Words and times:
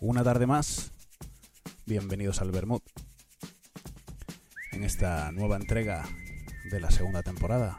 Una 0.00 0.22
tarde 0.22 0.46
más, 0.46 0.92
bienvenidos 1.84 2.40
al 2.40 2.52
Bermud. 2.52 2.82
En 4.70 4.84
esta 4.84 5.32
nueva 5.32 5.56
entrega 5.56 6.04
de 6.70 6.78
la 6.78 6.92
segunda 6.92 7.24
temporada, 7.24 7.76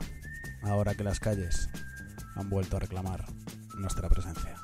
ahora 0.61 0.95
que 0.95 1.05
las 1.05 1.21
calles 1.21 1.69
han 2.35 2.49
vuelto 2.49 2.75
a 2.75 2.81
reclamar 2.81 3.25
nuestra 3.77 4.09
presencia. 4.09 4.58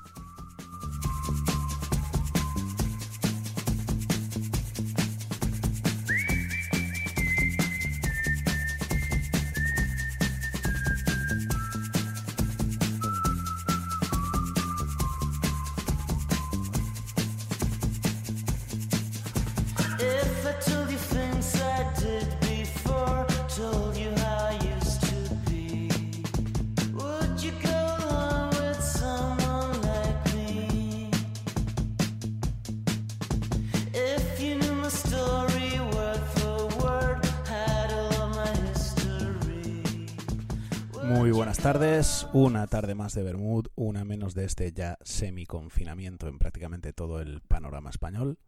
Tardes, 41.79 42.25
una 42.31 42.67
tarde 42.67 42.95
más 42.95 43.13
de 43.15 43.21
Bermud, 43.21 43.67
una 43.75 44.05
menos 44.05 44.33
de 44.33 44.45
este 44.45 44.71
ya 44.71 44.97
semi-confinamiento 45.01 46.29
en 46.29 46.39
prácticamente 46.39 46.93
todo 46.93 47.19
el 47.19 47.41
panorama 47.41 47.89
español. 47.89 48.39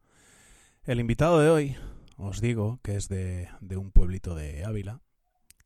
El 0.86 1.02
invitado 1.02 1.42
de 1.42 1.50
hoy, 1.50 1.76
os 2.16 2.40
digo 2.40 2.80
que 2.84 2.96
es 2.96 3.10
de, 3.10 3.50
de 3.60 3.76
un 3.76 3.92
pueblito 3.92 4.34
de 4.34 4.64
Ávila, 4.64 5.02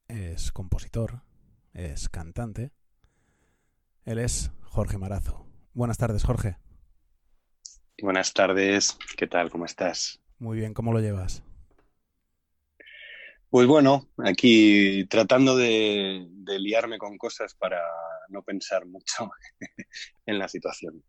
es 0.07 0.51
compositor, 0.51 1.21
es 1.73 2.09
cantante, 2.09 2.71
él 4.05 4.17
es 4.17 4.51
Jorge 4.63 4.97
Marazo. 4.97 5.45
Buenas 5.75 5.99
tardes, 5.99 6.23
Jorge. 6.23 6.57
Buenas 8.01 8.33
tardes, 8.33 8.97
¿qué 9.17 9.27
tal? 9.27 9.51
¿Cómo 9.51 9.65
estás? 9.65 10.19
Muy 10.39 10.57
bien, 10.57 10.73
¿cómo 10.73 10.93
lo 10.93 10.99
llevas? 10.99 11.43
Pues 13.51 13.67
bueno, 13.67 14.07
aquí 14.17 15.05
tratando 15.09 15.57
de, 15.57 16.25
de 16.29 16.57
liarme 16.57 16.97
con 16.97 17.17
cosas 17.17 17.53
para 17.53 17.81
no 18.29 18.43
pensar 18.43 18.85
mucho 18.85 19.29
en 20.25 20.39
la 20.39 20.47
situación. 20.47 21.03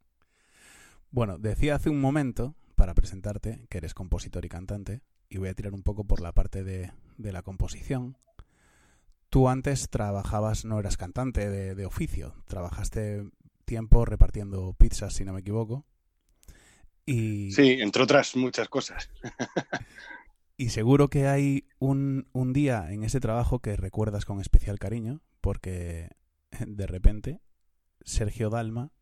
Bueno, 1.12 1.38
decía 1.38 1.76
hace 1.76 1.88
un 1.88 2.00
momento, 2.00 2.56
para 2.74 2.94
presentarte, 2.94 3.64
que 3.70 3.78
eres 3.78 3.94
compositor 3.94 4.44
y 4.44 4.48
cantante, 4.48 5.02
y 5.28 5.38
voy 5.38 5.50
a 5.50 5.54
tirar 5.54 5.72
un 5.72 5.84
poco 5.84 6.04
por 6.04 6.20
la 6.20 6.32
parte 6.32 6.64
de, 6.64 6.90
de 7.16 7.32
la 7.32 7.42
composición. 7.42 8.18
Tú 9.30 9.48
antes 9.48 9.88
trabajabas, 9.88 10.64
no 10.64 10.80
eras 10.80 10.96
cantante 10.96 11.48
de, 11.48 11.76
de 11.76 11.86
oficio, 11.86 12.34
trabajaste 12.48 13.22
tiempo 13.64 14.04
repartiendo 14.04 14.74
pizzas, 14.74 15.14
si 15.14 15.24
no 15.24 15.32
me 15.32 15.40
equivoco. 15.42 15.86
Y, 17.06 17.52
Sí, 17.52 17.78
entre 17.80 18.02
otras 18.02 18.34
muchas 18.34 18.68
cosas. 18.68 19.10
y 20.62 20.68
seguro 20.68 21.08
que 21.08 21.26
hay 21.26 21.66
un, 21.80 22.28
un 22.32 22.52
día 22.52 22.92
en 22.92 23.02
ese 23.02 23.18
trabajo 23.18 23.58
que 23.58 23.74
recuerdas 23.74 24.24
con 24.24 24.40
especial 24.40 24.78
cariño, 24.78 25.20
porque 25.40 26.10
de 26.64 26.86
repente 26.86 27.40
Sergio 28.02 28.48
Dalma 28.48 28.92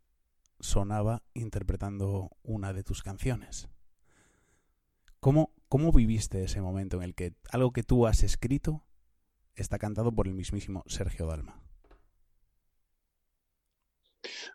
sonaba 0.61 1.22
interpretando 1.34 2.30
una 2.42 2.72
de 2.72 2.83
tus 2.83 3.02
canciones. 3.02 3.69
¿Cómo, 5.20 5.52
¿Cómo 5.69 5.92
viviste 5.92 6.45
ese 6.45 6.62
momento 6.62 6.96
en 6.96 7.02
el 7.02 7.14
que 7.14 7.34
algo 7.52 7.73
que 7.73 7.83
tú 7.83 8.07
has 8.07 8.23
escrito 8.23 8.86
está 9.55 9.79
cantado 9.79 10.13
por 10.13 10.29
el 10.29 10.34
mismísimo 10.34 10.83
Sergio 10.86 11.27
Dalma? 11.27 11.63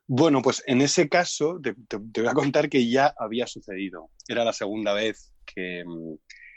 Bueno, 0.07 0.41
pues 0.41 0.63
en 0.67 0.81
ese 0.81 1.09
caso 1.09 1.59
te, 1.61 1.75
te- 1.87 1.97
voy 2.21 2.27
a 2.29 2.33
contar 2.33 2.69
que 2.69 2.89
ya 2.89 3.13
había 3.17 3.47
sucedido. 3.47 4.11
Era 4.27 4.43
la 4.45 4.53
segunda 4.53 4.93
vez 4.93 5.33
que, 5.45 5.83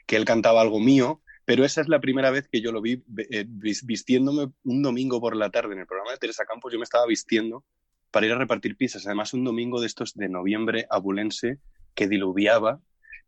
que 0.09 0.17
él 0.17 0.25
cantaba 0.25 0.63
algo 0.63 0.81
mío, 0.81 1.23
pero 1.45 1.65
esa 1.65 1.83
es 1.83 1.89
la 1.89 2.01
primera 2.01 2.31
vez 2.31 2.49
que 2.49 2.63
yo 2.63 2.73
lo 2.73 2.81
vi 2.81 3.05
eh, 3.31 3.45
vis- 3.47 3.85
vistiéndome 3.85 4.51
un 4.65 4.83
domingo 4.83 5.21
por 5.21 5.37
la 5.37 5.51
tarde 5.51 5.75
en 5.75 5.81
el 5.81 5.87
programa 5.87 6.13
de 6.13 6.19
Teresa 6.19 6.47
Campos. 6.47 6.73
Yo 6.73 6.79
me 6.79 6.85
estaba 6.85 7.07
vistiendo 7.07 7.65
para 8.11 8.27
ir 8.27 8.33
a 8.33 8.39
repartir 8.39 8.77
pizzas. 8.77 9.07
Además, 9.07 9.35
un 9.35 9.45
domingo 9.45 9.81
de 9.81 9.87
estos 9.87 10.15
de 10.15 10.31
noviembre 10.31 10.87
abulense 10.91 11.59
que 11.95 12.09
diluviaba 12.09 12.81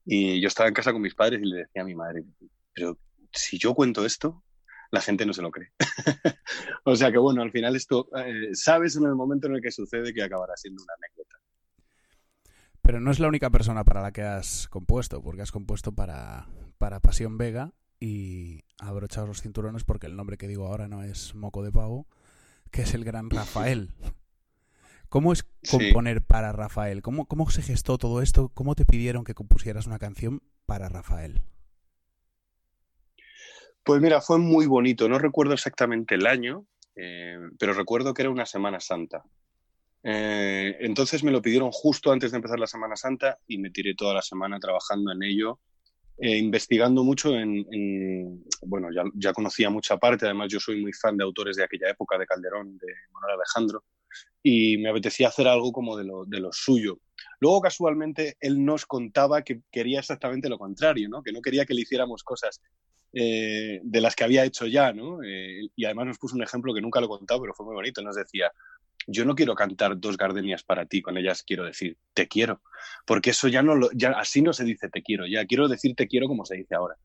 y 0.07 0.41
yo 0.41 0.49
estaba 0.49 0.69
en 0.69 0.75
casa 0.75 0.93
con 0.93 1.03
mis 1.03 1.15
padres 1.15 1.43
y 1.43 1.47
le 1.47 1.57
decía 1.59 1.83
a 1.83 1.85
mi 1.85 1.95
madre, 1.95 2.25
pero 2.73 2.99
si 3.33 3.59
yo 3.59 3.75
cuento 3.75 4.07
esto, 4.07 4.43
la 4.91 5.03
gente 5.03 5.27
no 5.27 5.35
se 5.35 5.43
lo 5.43 5.51
cree. 5.51 5.73
o 6.85 6.97
sea 6.97 7.13
que 7.13 7.19
bueno, 7.19 7.43
al 7.43 7.53
final 7.53 7.77
esto, 7.77 8.09
eh, 8.17 8.55
sabes 8.55 8.97
en 8.97 9.05
el 9.05 9.15
momento 9.17 9.49
en 9.49 9.57
el 9.57 9.61
que 9.63 9.71
sucede 9.71 10.15
que 10.15 10.23
acabará 10.23 10.57
siendo 10.57 10.83
una 10.83 10.95
anécdota. 10.95 11.37
Pero 12.83 13.01
no 13.01 13.11
es 13.11 13.21
la 13.21 13.29
única 13.29 13.51
persona 13.51 13.85
para 13.85 14.01
la 14.01 14.13
que 14.13 14.23
has 14.23 14.67
compuesto, 14.69 15.23
porque 15.23 15.43
has 15.43 15.53
compuesto 15.53 15.93
para, 15.93 16.49
para 16.81 16.99
Pasión 17.01 17.37
Vega 17.37 17.75
y 18.01 18.65
abrochaos 18.79 19.29
los 19.29 19.43
cinturones 19.43 19.85
porque 19.85 20.07
el 20.07 20.17
nombre 20.17 20.39
que 20.39 20.49
digo 20.49 20.67
ahora 20.67 20.89
no 20.89 21.03
es 21.03 21.35
Moco 21.35 21.63
de 21.63 21.71
Pavo, 21.71 22.07
que 22.71 22.81
es 22.83 22.95
el 22.95 23.05
gran 23.05 23.29
Rafael. 23.31 23.91
¿Cómo 25.11 25.35
es 25.35 25.47
Sí. 25.63 25.77
componer 25.77 26.23
para 26.23 26.53
Rafael? 26.53 27.03
¿Cómo, 27.03 27.27
¿Cómo 27.27 27.51
se 27.51 27.61
gestó 27.61 27.99
todo 27.99 28.23
esto? 28.23 28.49
¿Cómo 28.55 28.75
te 28.75 28.87
pidieron 28.87 29.25
que 29.25 29.35
compusieras 29.35 29.87
una 29.87 29.99
canción 29.99 30.43
para 30.65 30.89
Rafael? 30.89 31.43
Pues 33.85 34.01
mira, 34.01 34.23
fue 34.23 34.39
muy 34.39 34.65
bonito. 34.67 35.07
No 35.07 35.19
recuerdo 35.19 35.53
exactamente 35.53 36.15
el 36.15 36.27
año, 36.27 36.65
eh, 36.97 37.37
pero 37.59 37.75
recuerdo 37.75 38.15
que 38.15 38.23
era 38.23 38.31
una 38.31 38.47
Semana 38.47 38.81
Santa. 38.81 39.23
Eh, 40.03 40.77
entonces 40.81 41.23
me 41.25 41.31
lo 41.31 41.43
pidieron 41.43 41.71
justo 41.73 42.11
antes 42.11 42.31
de 42.31 42.37
empezar 42.39 42.59
la 42.59 42.67
Semana 42.67 42.97
Santa 42.97 43.39
y 43.47 43.59
me 43.59 43.69
tiré 43.71 43.95
toda 43.95 44.15
la 44.15 44.23
semana 44.23 44.59
trabajando 44.59 45.13
en 45.13 45.23
ello, 45.23 45.61
eh, 46.21 46.39
investigando 46.39 47.05
mucho 47.05 47.35
en, 47.37 47.67
en- 47.73 48.45
bueno, 48.63 48.89
ya, 48.95 49.05
ya 49.15 49.33
conocía 49.33 49.71
mucha 49.71 49.97
parte, 49.99 50.27
además 50.27 50.49
yo 50.53 50.61
soy 50.61 50.81
muy 50.81 50.93
fan 50.93 51.17
de 51.17 51.25
autores 51.25 51.57
de 51.57 51.65
aquella 51.65 51.91
época, 51.91 52.19
de 52.19 52.27
Calderón, 52.27 52.77
de 52.79 52.87
Manuel 53.13 53.37
Alejandro, 53.37 53.85
y 54.43 54.79
me 54.79 54.91
apetecía 54.91 55.29
hacer 55.29 55.49
algo 55.49 55.73
como 55.73 55.97
de 55.97 56.05
lo, 56.05 56.25
de 56.25 56.41
lo 56.41 56.53
suyo. 56.53 57.01
Luego, 57.41 57.61
casualmente, 57.61 58.37
él 58.41 58.65
nos 58.65 58.87
contaba 58.87 59.43
que 59.43 59.63
quería 59.71 60.01
exactamente 60.01 60.49
lo 60.49 60.59
contrario, 60.59 61.09
¿no? 61.09 61.23
Que 61.23 61.33
no 61.33 61.43
quería 61.43 61.67
que 61.67 61.75
le 61.75 61.83
hiciéramos 61.83 62.23
cosas 62.25 62.61
eh, 63.13 63.81
de 63.83 64.01
las 64.01 64.15
que 64.17 64.25
había 64.25 64.45
hecho 64.45 64.67
ya, 64.67 64.93
¿no? 64.93 65.23
Eh, 65.23 65.69
y 65.75 65.85
además 65.85 66.07
nos 66.07 66.19
puso 66.19 66.37
un 66.37 66.43
ejemplo 66.43 66.73
que 66.75 66.81
nunca 66.81 67.01
lo 67.01 67.07
he 67.07 67.11
contado, 67.11 67.41
pero 67.43 67.55
fue 67.55 67.67
muy 67.67 67.75
bonito. 67.75 68.03
Nos 68.03 68.17
decía, 68.17 68.51
yo 69.07 69.25
no 69.25 69.35
quiero 69.35 69.55
cantar 69.55 69.99
dos 69.99 70.17
gardenias 70.17 70.63
para 70.63 70.87
ti, 70.87 71.03
con 71.03 71.17
ellas 71.17 71.43
quiero 71.43 71.65
decir 71.65 71.97
te 72.15 72.29
quiero, 72.29 72.63
porque 73.07 73.31
eso 73.31 73.49
ya 73.49 73.63
no 73.63 73.91
ya 73.93 74.11
así 74.11 74.43
no 74.43 74.53
se 74.53 74.65
dice 74.65 74.89
te 74.89 75.03
quiero, 75.03 75.27
ya 75.27 75.45
quiero 75.47 75.69
decir 75.69 75.95
te 75.95 76.07
quiero 76.07 76.29
como 76.29 76.45
se 76.45 76.57
dice 76.57 76.75
ahora. 76.75 76.97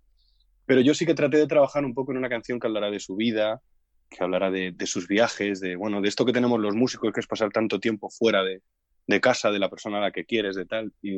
Pero 0.66 0.81
yo 0.81 0.94
sí 0.94 1.06
que 1.06 1.13
traté 1.13 1.38
de 1.38 1.47
trabajar 1.47 1.85
un 1.85 1.94
poco 1.94 2.11
en 2.11 2.17
una 2.17 2.29
canción 2.29 2.59
que 2.59 2.67
hablará 2.67 2.89
de 2.89 3.00
su 3.00 3.16
vida, 3.16 3.61
que 4.09 4.23
hablará 4.23 4.50
de, 4.50 4.72
de 4.72 4.88
sus 4.88 5.07
viajes, 5.07 5.59
de 5.59 5.75
bueno, 5.75 6.01
de 6.01 6.09
esto 6.09 6.25
que 6.25 6.33
tenemos 6.33 6.59
los 6.59 6.75
músicos, 6.75 7.13
que 7.13 7.19
es 7.19 7.28
pasar 7.28 7.51
tanto 7.51 7.79
tiempo 7.79 8.09
fuera 8.09 8.44
de, 8.44 8.62
de 9.07 9.22
casa, 9.22 9.51
de 9.51 9.59
la 9.59 9.69
persona 9.69 9.97
a 9.97 10.01
la 10.01 10.12
que 10.12 10.25
quieres, 10.25 10.56
de 10.56 10.66
tal. 10.66 10.91
Y, 11.01 11.17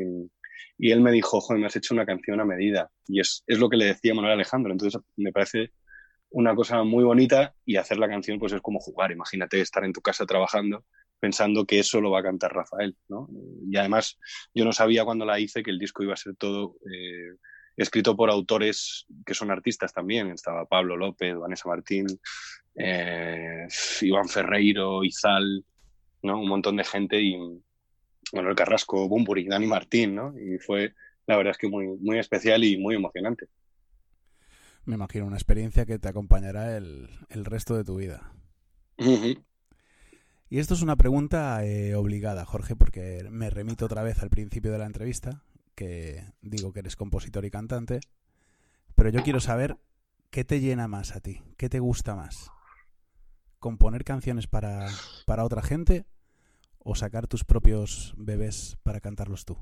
y 0.77 0.91
él 0.91 1.01
me 1.01 1.11
dijo, 1.11 1.39
joder, 1.39 1.59
me 1.59 1.67
has 1.67 1.75
hecho 1.75 1.93
una 1.93 2.05
canción 2.05 2.39
a 2.39 2.45
medida. 2.45 2.89
Y 3.07 3.19
es, 3.19 3.43
es 3.47 3.59
lo 3.59 3.69
que 3.69 3.77
le 3.77 3.85
decía 3.85 4.13
Manuel 4.13 4.33
Alejandro. 4.33 4.71
Entonces 4.71 5.01
me 5.15 5.31
parece 5.31 5.71
una 6.29 6.55
cosa 6.55 6.83
muy 6.83 7.03
bonita 7.03 7.55
y 7.65 7.77
hacer 7.77 7.97
la 7.97 8.09
canción 8.09 8.39
pues 8.39 8.53
es 8.53 8.61
como 8.61 8.79
jugar. 8.79 9.11
Imagínate 9.11 9.61
estar 9.61 9.83
en 9.83 9.93
tu 9.93 10.01
casa 10.01 10.25
trabajando 10.25 10.83
pensando 11.19 11.65
que 11.65 11.79
eso 11.79 12.01
lo 12.01 12.11
va 12.11 12.19
a 12.19 12.23
cantar 12.23 12.53
Rafael, 12.53 12.95
¿no? 13.07 13.27
Y 13.69 13.75
además 13.77 14.19
yo 14.53 14.65
no 14.65 14.73
sabía 14.73 15.05
cuando 15.05 15.25
la 15.25 15.39
hice 15.39 15.63
que 15.63 15.71
el 15.71 15.79
disco 15.79 16.03
iba 16.03 16.13
a 16.13 16.17
ser 16.17 16.35
todo 16.35 16.75
eh, 16.85 17.37
escrito 17.75 18.15
por 18.15 18.29
autores 18.29 19.05
que 19.25 19.33
son 19.33 19.51
artistas 19.51 19.93
también. 19.93 20.29
Estaba 20.29 20.65
Pablo 20.65 20.95
López, 20.95 21.35
Vanessa 21.35 21.67
Martín, 21.67 22.07
eh, 22.75 23.67
Iván 24.01 24.29
Ferreiro, 24.29 25.03
Izal, 25.03 25.65
¿no? 26.23 26.39
Un 26.39 26.49
montón 26.49 26.75
de 26.75 26.83
gente 26.83 27.21
y 27.21 27.37
Manuel 28.33 28.55
Carrasco, 28.55 29.07
Bumburi, 29.07 29.45
Dani 29.45 29.67
Martín, 29.67 30.15
¿no? 30.15 30.33
Y 30.37 30.59
fue, 30.59 30.93
la 31.25 31.37
verdad 31.37 31.51
es 31.51 31.57
que 31.57 31.67
muy, 31.67 31.87
muy 31.99 32.19
especial 32.19 32.63
y 32.63 32.77
muy 32.77 32.95
emocionante. 32.95 33.47
Me 34.87 34.95
imagino 34.95 35.25
una 35.25 35.35
experiencia 35.35 35.85
que 35.85 35.99
te 35.99 36.07
acompañará 36.07 36.77
el, 36.77 37.09
el 37.27 37.43
resto 37.43 37.75
de 37.75 37.83
tu 37.83 37.97
vida. 37.97 38.31
Y 40.49 40.59
esto 40.59 40.75
es 40.75 40.81
una 40.81 40.95
pregunta 40.95 41.65
eh, 41.65 41.93
obligada, 41.93 42.45
Jorge, 42.45 42.77
porque 42.77 43.27
me 43.29 43.49
remito 43.49 43.85
otra 43.85 44.01
vez 44.01 44.23
al 44.23 44.29
principio 44.29 44.71
de 44.71 44.77
la 44.77 44.85
entrevista, 44.85 45.43
que 45.75 46.23
digo 46.41 46.71
que 46.71 46.79
eres 46.79 46.95
compositor 46.95 47.43
y 47.43 47.51
cantante, 47.51 47.99
pero 48.95 49.09
yo 49.09 49.23
quiero 49.23 49.41
saber 49.41 49.77
qué 50.29 50.45
te 50.45 50.61
llena 50.61 50.87
más 50.87 51.17
a 51.17 51.19
ti, 51.19 51.43
qué 51.57 51.67
te 51.67 51.79
gusta 51.79 52.15
más. 52.15 52.49
¿Componer 53.59 54.05
canciones 54.05 54.47
para, 54.47 54.87
para 55.25 55.43
otra 55.43 55.63
gente 55.63 56.05
o 56.79 56.95
sacar 56.95 57.27
tus 57.27 57.43
propios 57.43 58.13
bebés 58.15 58.77
para 58.83 59.01
cantarlos 59.01 59.43
tú? 59.43 59.57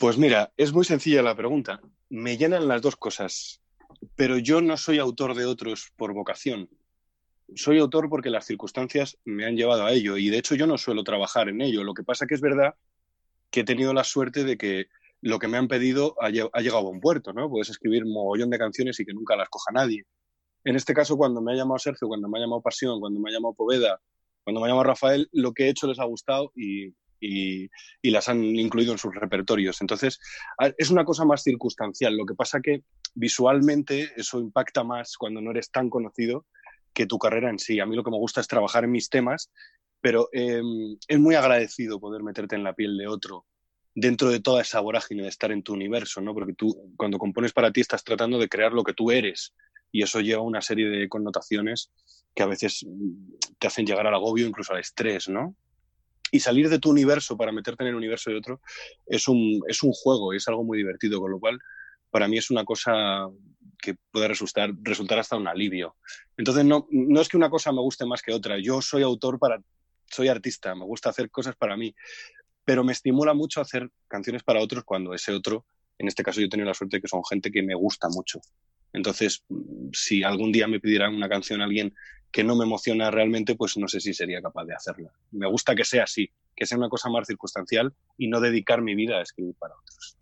Pues 0.00 0.16
mira, 0.16 0.50
es 0.56 0.72
muy 0.72 0.86
sencilla 0.86 1.20
la 1.20 1.36
pregunta. 1.36 1.78
Me 2.08 2.38
llenan 2.38 2.66
las 2.66 2.80
dos 2.80 2.96
cosas, 2.96 3.60
pero 4.16 4.38
yo 4.38 4.62
no 4.62 4.78
soy 4.78 4.98
autor 4.98 5.34
de 5.34 5.44
otros 5.44 5.92
por 5.94 6.14
vocación. 6.14 6.70
Soy 7.54 7.78
autor 7.78 8.08
porque 8.08 8.30
las 8.30 8.46
circunstancias 8.46 9.18
me 9.26 9.44
han 9.44 9.56
llevado 9.56 9.84
a 9.84 9.92
ello 9.92 10.16
y 10.16 10.30
de 10.30 10.38
hecho 10.38 10.54
yo 10.54 10.66
no 10.66 10.78
suelo 10.78 11.04
trabajar 11.04 11.50
en 11.50 11.60
ello. 11.60 11.84
Lo 11.84 11.92
que 11.92 12.02
pasa 12.02 12.26
que 12.26 12.34
es 12.34 12.40
verdad 12.40 12.76
que 13.50 13.60
he 13.60 13.64
tenido 13.64 13.92
la 13.92 14.04
suerte 14.04 14.42
de 14.44 14.56
que 14.56 14.86
lo 15.20 15.38
que 15.38 15.48
me 15.48 15.58
han 15.58 15.68
pedido 15.68 16.16
ha, 16.18 16.30
lle- 16.30 16.48
ha 16.50 16.60
llegado 16.62 16.86
a 16.86 16.90
un 16.90 17.00
puerto, 17.00 17.34
¿no? 17.34 17.50
Puedes 17.50 17.68
escribir 17.68 18.06
mogollón 18.06 18.48
de 18.48 18.58
canciones 18.58 18.98
y 19.00 19.04
que 19.04 19.12
nunca 19.12 19.36
las 19.36 19.50
coja 19.50 19.70
nadie. 19.70 20.04
En 20.64 20.76
este 20.76 20.94
caso, 20.94 21.18
cuando 21.18 21.42
me 21.42 21.52
ha 21.52 21.56
llamado 21.56 21.78
Sergio, 21.78 22.08
cuando 22.08 22.26
me 22.26 22.38
ha 22.38 22.40
llamado 22.40 22.62
Pasión, 22.62 23.00
cuando 23.00 23.20
me 23.20 23.28
ha 23.28 23.34
llamado 23.34 23.52
Poveda, 23.52 24.00
cuando 24.44 24.60
me 24.62 24.66
ha 24.66 24.70
llamado 24.70 24.84
Rafael, 24.84 25.28
lo 25.32 25.52
que 25.52 25.64
he 25.64 25.68
hecho 25.68 25.86
les 25.88 25.98
ha 25.98 26.04
gustado 26.04 26.52
y, 26.56 26.94
y- 27.20 27.70
las 28.02 28.28
han 28.28 28.42
incluido 28.44 28.92
en 28.92 28.98
sus 28.98 29.14
repertorios. 29.14 29.80
Entonces, 29.80 30.18
es 30.76 30.90
una 30.90 31.04
cosa 31.04 31.24
más 31.24 31.42
circunstancial. 31.42 32.16
Lo 32.16 32.26
que 32.26 32.34
pasa 32.34 32.60
que 32.60 32.82
visualmente 33.14 34.10
eso 34.16 34.40
impacta 34.40 34.84
más 34.84 35.16
cuando 35.16 35.40
no 35.40 35.50
eres 35.50 35.70
tan 35.70 35.88
conocido 35.90 36.46
que 36.92 37.06
tu 37.06 37.18
carrera 37.18 37.50
en 37.50 37.58
sí. 37.58 37.78
A 37.80 37.86
mí 37.86 37.94
lo 37.94 38.02
que 38.02 38.10
me 38.10 38.18
gusta 38.18 38.40
es 38.40 38.48
trabajar 38.48 38.84
en 38.84 38.90
mis 38.90 39.08
temas, 39.08 39.50
pero 40.00 40.28
eh, 40.32 40.62
es 41.06 41.18
muy 41.18 41.34
agradecido 41.34 42.00
poder 42.00 42.22
meterte 42.22 42.56
en 42.56 42.64
la 42.64 42.74
piel 42.74 42.96
de 42.96 43.06
otro 43.06 43.46
dentro 43.94 44.30
de 44.30 44.40
toda 44.40 44.62
esa 44.62 44.80
vorágine 44.80 45.22
de 45.22 45.28
estar 45.28 45.50
en 45.52 45.62
tu 45.62 45.72
universo, 45.72 46.20
¿no? 46.20 46.32
Porque 46.32 46.54
tú 46.54 46.92
cuando 46.96 47.18
compones 47.18 47.52
para 47.52 47.72
ti 47.72 47.80
estás 47.80 48.04
tratando 48.04 48.38
de 48.38 48.48
crear 48.48 48.72
lo 48.72 48.84
que 48.84 48.94
tú 48.94 49.10
eres 49.10 49.54
y 49.92 50.02
eso 50.02 50.20
lleva 50.20 50.42
una 50.42 50.62
serie 50.62 50.88
de 50.88 51.08
connotaciones 51.08 51.90
que 52.34 52.42
a 52.42 52.46
veces 52.46 52.84
mm, 52.86 53.32
te 53.58 53.66
hacen 53.66 53.86
llegar 53.86 54.06
al 54.06 54.14
agobio, 54.14 54.46
incluso 54.46 54.72
al 54.72 54.80
estrés, 54.80 55.28
¿no? 55.28 55.56
Y 56.30 56.40
salir 56.40 56.68
de 56.68 56.78
tu 56.78 56.90
universo 56.90 57.36
para 57.36 57.52
meterte 57.52 57.84
en 57.84 57.88
el 57.88 57.94
universo 57.94 58.30
de 58.30 58.36
otro 58.36 58.60
es 59.06 59.28
un, 59.28 59.60
es 59.68 59.82
un 59.82 59.92
juego, 59.92 60.32
es 60.32 60.46
algo 60.48 60.64
muy 60.64 60.78
divertido, 60.78 61.20
con 61.20 61.30
lo 61.30 61.40
cual 61.40 61.58
para 62.10 62.28
mí 62.28 62.38
es 62.38 62.50
una 62.50 62.64
cosa 62.64 63.28
que 63.80 63.96
puede 64.10 64.28
resultar, 64.28 64.72
resultar 64.82 65.18
hasta 65.18 65.36
un 65.36 65.48
alivio. 65.48 65.96
Entonces 66.36 66.64
no, 66.64 66.86
no 66.90 67.20
es 67.20 67.28
que 67.28 67.36
una 67.36 67.50
cosa 67.50 67.72
me 67.72 67.80
guste 67.80 68.04
más 68.06 68.22
que 68.22 68.32
otra, 68.32 68.58
yo 68.58 68.82
soy 68.82 69.02
autor 69.02 69.38
para, 69.38 69.62
soy 70.06 70.28
artista, 70.28 70.74
me 70.74 70.84
gusta 70.84 71.10
hacer 71.10 71.30
cosas 71.30 71.56
para 71.56 71.76
mí, 71.76 71.94
pero 72.64 72.84
me 72.84 72.92
estimula 72.92 73.34
mucho 73.34 73.60
hacer 73.60 73.90
canciones 74.08 74.42
para 74.42 74.60
otros 74.60 74.84
cuando 74.84 75.14
ese 75.14 75.32
otro, 75.32 75.64
en 75.98 76.08
este 76.08 76.22
caso 76.22 76.40
yo 76.40 76.46
he 76.46 76.50
tenido 76.50 76.68
la 76.68 76.74
suerte 76.74 76.96
de 76.96 77.02
que 77.02 77.08
son 77.08 77.24
gente 77.24 77.50
que 77.50 77.62
me 77.62 77.74
gusta 77.74 78.08
mucho. 78.08 78.40
Entonces, 78.92 79.44
si 79.92 80.22
algún 80.22 80.52
día 80.52 80.66
me 80.66 80.80
pidieran 80.80 81.14
una 81.14 81.28
canción 81.28 81.60
a 81.60 81.64
alguien 81.64 81.94
que 82.30 82.44
no 82.44 82.56
me 82.56 82.64
emociona 82.64 83.10
realmente, 83.10 83.54
pues 83.56 83.76
no 83.76 83.88
sé 83.88 84.00
si 84.00 84.14
sería 84.14 84.40
capaz 84.40 84.64
de 84.64 84.74
hacerla. 84.74 85.12
Me 85.32 85.48
gusta 85.48 85.74
que 85.74 85.84
sea 85.84 86.04
así, 86.04 86.30
que 86.54 86.66
sea 86.66 86.78
una 86.78 86.88
cosa 86.88 87.08
más 87.08 87.26
circunstancial 87.26 87.92
y 88.16 88.28
no 88.28 88.40
dedicar 88.40 88.82
mi 88.82 88.94
vida 88.94 89.18
a 89.18 89.22
escribir 89.22 89.54
para 89.58 89.74
otros. 89.74 90.16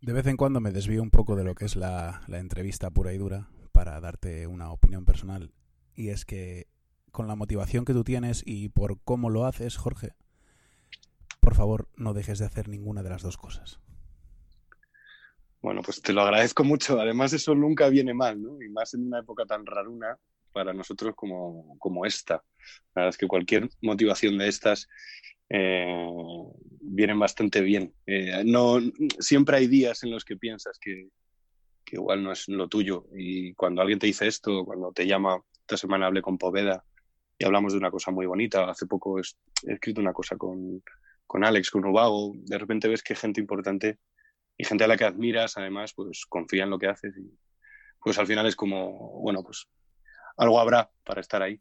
De 0.00 0.12
vez 0.12 0.26
en 0.26 0.36
cuando 0.36 0.60
me 0.60 0.72
desvío 0.72 1.02
un 1.02 1.10
poco 1.10 1.36
de 1.36 1.44
lo 1.44 1.54
que 1.54 1.66
es 1.66 1.76
la, 1.76 2.22
la 2.26 2.38
entrevista 2.38 2.90
pura 2.90 3.12
y 3.12 3.18
dura 3.18 3.48
para 3.72 4.00
darte 4.00 4.46
una 4.46 4.70
opinión 4.72 5.04
personal. 5.04 5.52
Y 5.94 6.08
es 6.08 6.24
que 6.24 6.68
con 7.10 7.28
la 7.28 7.36
motivación 7.36 7.84
que 7.84 7.92
tú 7.92 8.04
tienes 8.04 8.42
y 8.46 8.68
por 8.68 9.00
cómo 9.02 9.30
lo 9.30 9.44
haces, 9.44 9.76
Jorge, 9.76 10.14
por 11.40 11.54
favor, 11.54 11.88
no 11.96 12.14
dejes 12.14 12.38
de 12.38 12.46
hacer 12.46 12.68
ninguna 12.68 13.02
de 13.02 13.10
las 13.10 13.22
dos 13.22 13.36
cosas. 13.36 13.80
Bueno, 15.62 15.82
pues 15.82 16.00
te 16.00 16.12
lo 16.12 16.22
agradezco 16.22 16.64
mucho. 16.64 16.98
Además, 17.00 17.32
eso 17.32 17.54
nunca 17.54 17.88
viene 17.88 18.14
mal, 18.14 18.40
¿no? 18.40 18.62
Y 18.62 18.68
más 18.70 18.94
en 18.94 19.06
una 19.06 19.20
época 19.20 19.44
tan 19.44 19.66
raruna 19.66 20.16
para 20.52 20.72
nosotros 20.72 21.14
como, 21.14 21.76
como 21.78 22.06
esta. 22.06 22.42
La 22.94 23.02
verdad 23.02 23.08
es 23.10 23.18
que 23.18 23.28
cualquier 23.28 23.68
motivación 23.82 24.38
de 24.38 24.48
estas 24.48 24.88
eh, 25.48 26.06
vienen 26.80 27.18
bastante 27.18 27.60
bien. 27.60 27.92
Eh, 28.06 28.42
no, 28.44 28.78
siempre 29.18 29.58
hay 29.58 29.66
días 29.66 30.02
en 30.02 30.10
los 30.10 30.24
que 30.24 30.36
piensas 30.36 30.78
que, 30.78 31.08
que 31.84 31.96
igual 31.96 32.22
no 32.22 32.32
es 32.32 32.48
lo 32.48 32.68
tuyo. 32.68 33.06
Y 33.14 33.52
cuando 33.54 33.82
alguien 33.82 33.98
te 33.98 34.06
dice 34.06 34.26
esto, 34.26 34.64
cuando 34.64 34.92
te 34.92 35.06
llama, 35.06 35.42
esta 35.60 35.76
semana 35.76 36.06
hablé 36.06 36.22
con 36.22 36.38
Poveda 36.38 36.84
y 37.38 37.44
hablamos 37.44 37.72
de 37.72 37.78
una 37.78 37.90
cosa 37.90 38.10
muy 38.10 38.26
bonita. 38.26 38.70
Hace 38.70 38.86
poco 38.86 39.18
he, 39.18 39.22
escrito 39.72 40.00
una 40.00 40.12
cosa 40.12 40.36
con, 40.36 40.82
con 41.26 41.44
Alex, 41.44 41.70
con 41.70 41.84
Ubago. 41.84 42.32
De 42.34 42.58
repente 42.58 42.88
ves 42.88 43.02
que 43.02 43.14
gente 43.14 43.40
importante 43.40 43.98
y 44.60 44.64
gente 44.64 44.84
a 44.84 44.88
la 44.88 44.98
que 44.98 45.04
admiras, 45.04 45.56
además, 45.56 45.94
pues 45.94 46.26
confía 46.28 46.64
en 46.64 46.70
lo 46.70 46.78
que 46.78 46.86
haces 46.86 47.16
y 47.16 47.34
pues 48.02 48.18
al 48.18 48.26
final 48.26 48.46
es 48.46 48.56
como, 48.56 49.20
bueno, 49.20 49.42
pues 49.42 49.66
algo 50.36 50.60
habrá 50.60 50.90
para 51.02 51.22
estar 51.22 51.42
ahí. 51.42 51.58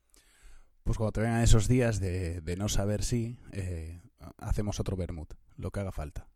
Pues 0.84 0.98
cuando 0.98 1.14
te 1.14 1.22
vengan 1.22 1.42
esos 1.42 1.70
días 1.70 2.02
de, 2.02 2.42
de 2.42 2.58
no 2.58 2.68
saber 2.68 3.04
si, 3.04 3.38
eh, 3.54 4.02
hacemos 4.38 4.82
otro 4.82 4.98
vermut, 4.98 5.34
lo 5.56 5.72
que 5.72 5.80
haga 5.80 5.94
falta. 5.94 6.28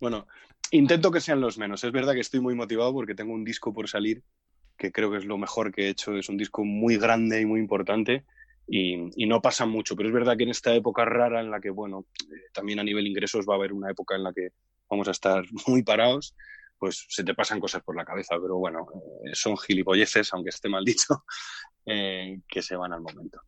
Bueno, 0.00 0.26
intento 0.70 1.10
que 1.10 1.20
sean 1.20 1.42
los 1.42 1.58
menos. 1.58 1.84
Es 1.84 1.92
verdad 1.92 2.14
que 2.14 2.20
estoy 2.20 2.40
muy 2.40 2.54
motivado 2.54 2.92
porque 2.94 3.14
tengo 3.14 3.34
un 3.34 3.44
disco 3.44 3.74
por 3.74 3.88
salir 3.88 4.22
que 4.78 4.92
creo 4.92 5.10
que 5.10 5.18
es 5.18 5.26
lo 5.26 5.36
mejor 5.36 5.72
que 5.72 5.86
he 5.86 5.88
hecho. 5.90 6.16
Es 6.16 6.30
un 6.30 6.38
disco 6.38 6.64
muy 6.64 6.96
grande 6.96 7.40
y 7.42 7.46
muy 7.46 7.60
importante 7.60 8.24
y, 8.66 9.10
y 9.22 9.26
no 9.26 9.42
pasa 9.42 9.66
mucho. 9.66 9.94
Pero 9.94 10.08
es 10.08 10.14
verdad 10.14 10.38
que 10.38 10.44
en 10.44 10.50
esta 10.50 10.74
época 10.74 11.04
rara 11.04 11.40
en 11.40 11.50
la 11.50 11.60
que, 11.60 11.68
bueno, 11.68 12.06
eh, 12.22 12.48
también 12.54 12.78
a 12.78 12.84
nivel 12.84 13.06
ingresos 13.06 13.44
va 13.46 13.54
a 13.54 13.56
haber 13.56 13.74
una 13.74 13.90
época 13.90 14.14
en 14.14 14.22
la 14.22 14.32
que 14.32 14.52
vamos 14.88 15.08
a 15.08 15.12
estar 15.12 15.44
muy 15.66 15.82
parados, 15.82 16.34
pues 16.78 17.06
se 17.08 17.24
te 17.24 17.34
pasan 17.34 17.60
cosas 17.60 17.82
por 17.82 17.96
la 17.96 18.04
cabeza. 18.04 18.36
Pero 18.40 18.56
bueno, 18.56 18.86
eh, 19.24 19.30
son 19.34 19.56
gilipolleces, 19.56 20.32
aunque 20.32 20.50
esté 20.50 20.68
mal 20.68 20.84
dicho, 20.84 21.24
eh, 21.86 22.40
que 22.48 22.62
se 22.62 22.76
van 22.76 22.92
al 22.92 23.00
momento. 23.00 23.40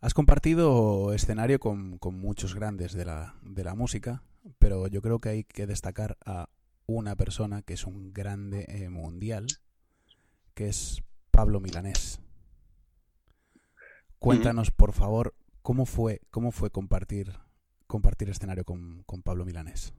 Has 0.00 0.14
compartido 0.14 1.12
escenario 1.12 1.58
con, 1.58 1.98
con 1.98 2.18
muchos 2.18 2.54
grandes 2.54 2.92
de 2.92 3.04
la, 3.04 3.34
de 3.42 3.64
la 3.64 3.74
música, 3.74 4.22
pero 4.58 4.86
yo 4.86 5.02
creo 5.02 5.18
que 5.18 5.28
hay 5.28 5.44
que 5.44 5.66
destacar 5.66 6.16
a 6.24 6.48
una 6.86 7.16
persona 7.16 7.62
que 7.62 7.74
es 7.74 7.84
un 7.84 8.12
grande 8.12 8.64
eh, 8.68 8.88
mundial, 8.88 9.46
que 10.54 10.68
es 10.68 11.02
Pablo 11.30 11.60
Milanés. 11.60 12.20
Cuéntanos, 14.18 14.70
por 14.70 14.92
favor, 14.92 15.34
cómo 15.62 15.84
fue, 15.84 16.22
cómo 16.30 16.50
fue 16.50 16.70
compartir, 16.70 17.34
compartir 17.88 18.28
escenario 18.28 18.64
con, 18.64 19.02
con 19.04 19.22
Pablo 19.22 19.44
Milanés. 19.44 19.92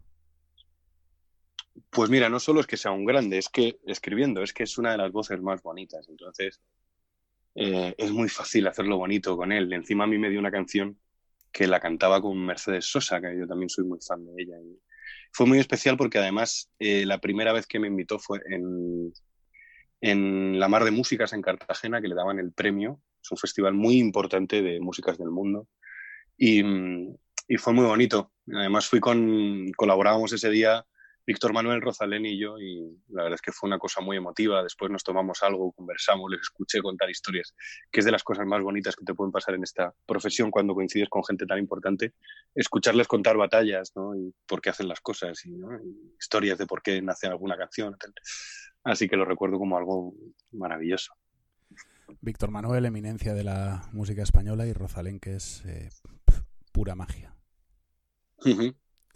Pues 1.90 2.10
mira, 2.10 2.30
no 2.30 2.40
solo 2.40 2.62
es 2.62 2.68
que 2.68 2.78
sea 2.78 2.92
un 2.92 3.06
grande, 3.06 3.38
es 3.38 3.50
que 3.50 3.80
escribiendo, 3.86 4.44
es 4.44 4.54
que 4.54 4.64
es 4.64 4.78
una 4.78 4.92
de 4.92 4.98
las 4.98 5.12
voces 5.12 5.42
más 5.42 5.62
bonitas. 5.62 6.08
Entonces, 6.08 6.62
eh, 7.56 7.96
es 7.98 8.12
muy 8.12 8.30
fácil 8.30 8.68
hacerlo 8.68 8.98
bonito 8.98 9.36
con 9.36 9.52
él. 9.52 9.72
Encima 9.74 10.04
a 10.04 10.08
mí 10.08 10.18
me 10.18 10.30
dio 10.30 10.40
una 10.40 10.52
canción 10.52 10.98
que 11.52 11.68
la 11.68 11.80
cantaba 11.80 12.22
con 12.22 12.38
Mercedes 12.46 12.86
Sosa, 12.86 13.20
que 13.20 13.38
yo 13.38 13.48
también 13.48 13.70
soy 13.70 13.86
muy 13.86 14.00
fan 14.00 14.26
de 14.26 14.44
ella. 14.44 14.56
Fue 15.32 15.48
muy 15.48 15.60
especial 15.60 15.98
porque 15.98 16.20
además 16.20 16.70
eh, 16.80 17.06
la 17.06 17.20
primera 17.20 17.54
vez 17.54 17.66
que 17.66 17.80
me 17.80 17.88
invitó 17.88 18.20
fue 18.20 18.40
en, 18.50 19.12
en 20.02 20.60
la 20.60 20.68
Mar 20.68 20.84
de 20.84 20.92
Músicas 20.92 21.34
en 21.34 21.42
Cartagena, 21.42 22.02
que 22.02 22.08
le 22.08 22.16
daban 22.16 22.40
el 22.40 22.52
premio. 22.52 23.02
Es 23.22 23.32
un 23.32 23.38
festival 23.38 23.74
muy 23.74 23.98
importante 23.98 24.62
de 24.62 24.80
músicas 24.80 25.18
del 25.18 25.32
mundo. 25.32 25.68
Y, 26.38 26.64
y 27.50 27.58
fue 27.58 27.74
muy 27.74 27.86
bonito. 27.86 28.32
Además 28.54 28.88
fui 28.88 29.02
con, 29.02 29.72
colaborábamos 29.76 30.32
ese 30.32 30.50
día 30.50 30.86
Víctor 31.30 31.54
Manuel 31.54 31.82
Rosalén 31.82 32.26
y 32.26 32.40
yo, 32.40 32.58
y 32.58 33.04
la 33.10 33.22
verdad 33.22 33.36
es 33.36 33.42
que 33.42 33.52
fue 33.52 33.68
una 33.68 33.78
cosa 33.78 34.02
muy 34.02 34.18
emotiva. 34.18 34.64
Después 34.64 34.90
nos 34.90 35.04
tomamos 35.04 35.44
algo, 35.44 35.72
conversamos, 35.74 36.32
les 36.32 36.42
escuché 36.42 36.82
contar 36.82 37.08
historias, 37.08 37.54
que 37.92 38.00
es 38.00 38.06
de 38.06 38.12
las 38.12 38.24
cosas 38.24 38.48
más 38.48 38.64
bonitas 38.64 38.96
que 38.96 39.06
te 39.06 39.14
pueden 39.14 39.32
pasar 39.32 39.54
en 39.54 39.62
esta 39.62 39.94
profesión 40.08 40.50
cuando 40.50 40.74
coincides 40.74 41.08
con 41.08 41.24
gente 41.24 41.46
tan 41.46 41.60
importante. 41.60 42.14
Escucharles 42.56 43.08
contar 43.08 43.38
batallas, 43.38 43.92
¿no? 43.96 44.16
Y 44.16 44.34
por 44.48 44.60
qué 44.60 44.72
hacen 44.72 44.88
las 44.88 45.02
cosas, 45.02 45.46
y, 45.46 45.56
historias 46.20 46.58
de 46.58 46.66
por 46.66 46.82
qué 46.82 47.00
nace 47.00 47.28
alguna 47.28 47.58
canción. 47.58 47.96
Así 48.84 49.08
que 49.08 49.16
lo 49.16 49.26
recuerdo 49.26 49.60
como 49.60 49.78
algo 49.78 50.16
maravilloso. 50.52 51.14
Víctor 52.22 52.50
Manuel, 52.50 52.86
eminencia 52.86 53.36
de 53.36 53.44
la 53.44 53.88
música 53.92 54.24
española, 54.24 54.66
y 54.66 54.74
Rosalén, 54.74 55.20
que 55.20 55.36
es 55.36 55.64
eh, 55.66 55.90
pura 56.72 56.96
magia. 56.96 57.36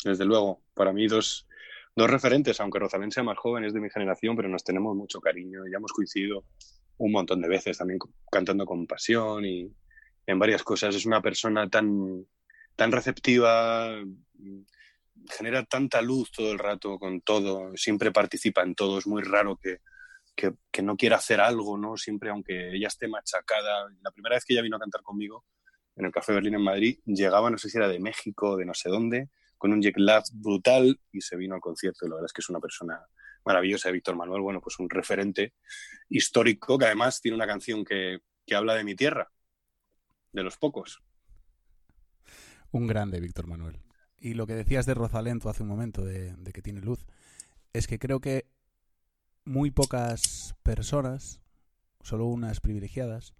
Desde 0.04 0.26
luego, 0.26 0.62
para 0.74 0.92
mí 0.92 1.08
dos 1.08 1.48
dos 1.96 2.10
referentes, 2.10 2.60
aunque 2.60 2.80
Rosalén 2.80 3.12
sea 3.12 3.24
más 3.24 3.38
joven, 3.38 3.64
es 3.66 3.74
de 3.74 3.80
mi 3.80 3.90
generación, 3.90 4.36
pero 4.36 4.50
nos 4.50 4.64
tenemos 4.64 4.96
mucho 4.96 5.20
cariño. 5.22 5.62
Ya 5.72 5.78
hemos 5.78 5.92
coincidido 5.92 6.46
un 6.98 7.12
montón 7.12 7.42
de 7.42 7.48
veces 7.50 7.78
también 7.78 8.00
cantando 8.32 8.66
con 8.66 8.88
pasión 8.88 9.46
y 9.46 9.72
en 10.26 10.40
varias 10.40 10.64
cosas. 10.64 10.96
Es 10.96 11.06
una 11.06 11.22
persona 11.22 11.70
tan, 11.70 12.26
tan 12.76 12.92
receptiva, 12.92 14.02
genera 15.30 15.64
tanta 15.66 16.02
luz 16.02 16.32
todo 16.32 16.52
el 16.52 16.60
rato 16.60 16.98
con 16.98 17.22
todo, 17.22 17.76
siempre 17.76 18.12
participa 18.12 18.64
en 18.64 18.76
todo. 18.76 18.98
Es 18.98 19.08
muy 19.08 19.22
raro 19.22 19.58
que, 19.58 19.80
que, 20.36 20.54
que 20.72 20.82
no 20.82 20.98
quiera 20.98 21.18
hacer 21.18 21.42
algo, 21.42 21.78
¿no? 21.78 21.98
Siempre, 21.98 22.30
aunque 22.30 22.76
ella 22.76 22.88
esté 22.88 23.08
machacada. 23.08 23.88
La 24.02 24.12
primera 24.12 24.36
vez 24.36 24.46
que 24.46 24.54
ella 24.54 24.64
vino 24.64 24.78
a 24.78 24.80
cantar 24.80 25.04
conmigo 25.04 25.46
en 25.96 26.06
el 26.06 26.12
Café 26.12 26.34
Berlín 26.34 26.56
en 26.56 26.64
Madrid, 26.64 27.00
llegaba, 27.06 27.50
no 27.50 27.58
sé 27.58 27.70
si 27.70 27.78
era 27.78 27.88
de 27.88 28.00
México, 28.00 28.58
de 28.58 28.66
no 28.66 28.74
sé 28.74 28.90
dónde, 28.90 29.30
con 29.58 29.72
un 29.72 29.82
jet 29.82 29.98
lag 29.98 30.24
brutal 30.34 31.00
y 31.12 31.22
se 31.22 31.38
vino 31.38 31.56
al 31.56 31.62
concierto. 31.62 32.06
Y 32.06 32.10
la 32.10 32.16
verdad 32.16 32.26
es 32.26 32.34
que 32.34 32.42
es 32.42 32.50
una 32.50 32.60
persona 32.60 33.06
maravillosa. 33.46 33.92
Víctor 33.92 34.16
Manuel, 34.16 34.42
bueno, 34.42 34.62
pues 34.62 34.80
un 34.80 34.90
referente 34.90 35.54
histórico 36.10 36.78
que 36.78 36.86
además 36.86 37.22
tiene 37.22 37.36
una 37.36 37.48
canción 37.48 37.86
que, 37.86 38.20
que 38.46 38.56
habla 38.56 38.76
de 38.76 38.84
mi 38.84 38.96
tierra, 38.96 39.32
de 40.32 40.44
los 40.44 40.58
pocos. 40.58 41.02
Un 42.72 42.88
grande, 42.88 43.20
Víctor 43.20 43.48
Manuel. 43.48 43.80
y 44.18 44.34
lo 44.34 44.48
que 44.48 44.56
decías 44.56 44.86
de 44.86 44.96
Rosalén 44.96 45.40
tú 45.40 45.50
hace 45.50 45.64
un 45.64 45.70
momento, 45.70 46.04
de 46.04 46.52
que 46.54 46.62
tiene 46.62 46.82
luz, 46.82 47.06
es 47.72 47.88
que 47.88 48.00
creo 48.00 48.20
que 48.20 48.48
muy 49.46 49.72
pocas 49.72 50.56
personas, 50.64 51.42
solo 52.02 52.26
unas 52.26 52.60
privilegiadas, 52.62 53.34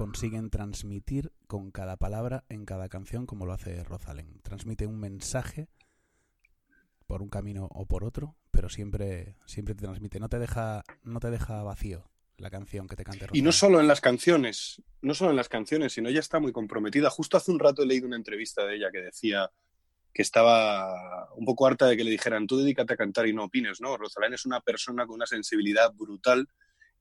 consiguen 0.00 0.48
transmitir 0.48 1.30
con 1.46 1.70
cada 1.70 1.98
palabra 1.98 2.44
en 2.48 2.64
cada 2.64 2.88
canción 2.88 3.26
como 3.26 3.44
lo 3.44 3.52
hace 3.52 3.84
Rosalén. 3.84 4.40
Transmite 4.40 4.86
un 4.86 4.98
mensaje 4.98 5.68
por 7.06 7.20
un 7.20 7.28
camino 7.28 7.68
o 7.70 7.84
por 7.84 8.04
otro, 8.04 8.34
pero 8.50 8.70
siempre 8.70 9.36
siempre 9.44 9.74
te 9.74 9.82
transmite, 9.82 10.18
no 10.18 10.30
te 10.30 10.38
deja 10.38 10.84
no 11.02 11.20
te 11.20 11.30
deja 11.30 11.62
vacío 11.62 12.10
la 12.38 12.48
canción 12.48 12.88
que 12.88 12.96
te 12.96 13.04
cante 13.04 13.26
Rosalén. 13.26 13.42
Y 13.42 13.44
no 13.44 13.52
solo 13.52 13.78
en 13.78 13.86
las 13.86 14.00
canciones, 14.00 14.80
no 15.02 15.12
solo 15.12 15.32
en 15.32 15.36
las 15.36 15.50
canciones, 15.50 15.92
sino 15.92 16.08
ella 16.08 16.20
está 16.20 16.40
muy 16.40 16.52
comprometida. 16.52 17.10
Justo 17.10 17.36
hace 17.36 17.50
un 17.50 17.58
rato 17.58 17.82
he 17.82 17.86
leído 17.86 18.06
una 18.06 18.16
entrevista 18.16 18.64
de 18.64 18.76
ella 18.76 18.90
que 18.90 19.02
decía 19.02 19.50
que 20.14 20.22
estaba 20.22 21.30
un 21.34 21.44
poco 21.44 21.66
harta 21.66 21.86
de 21.86 21.98
que 21.98 22.04
le 22.04 22.10
dijeran, 22.10 22.46
tú 22.46 22.56
dedícate 22.56 22.94
a 22.94 22.96
cantar 22.96 23.28
y 23.28 23.34
no 23.34 23.44
opines, 23.44 23.82
¿no? 23.82 23.98
Rosalén 23.98 24.32
es 24.32 24.46
una 24.46 24.62
persona 24.62 25.04
con 25.04 25.16
una 25.16 25.26
sensibilidad 25.26 25.92
brutal 25.92 26.48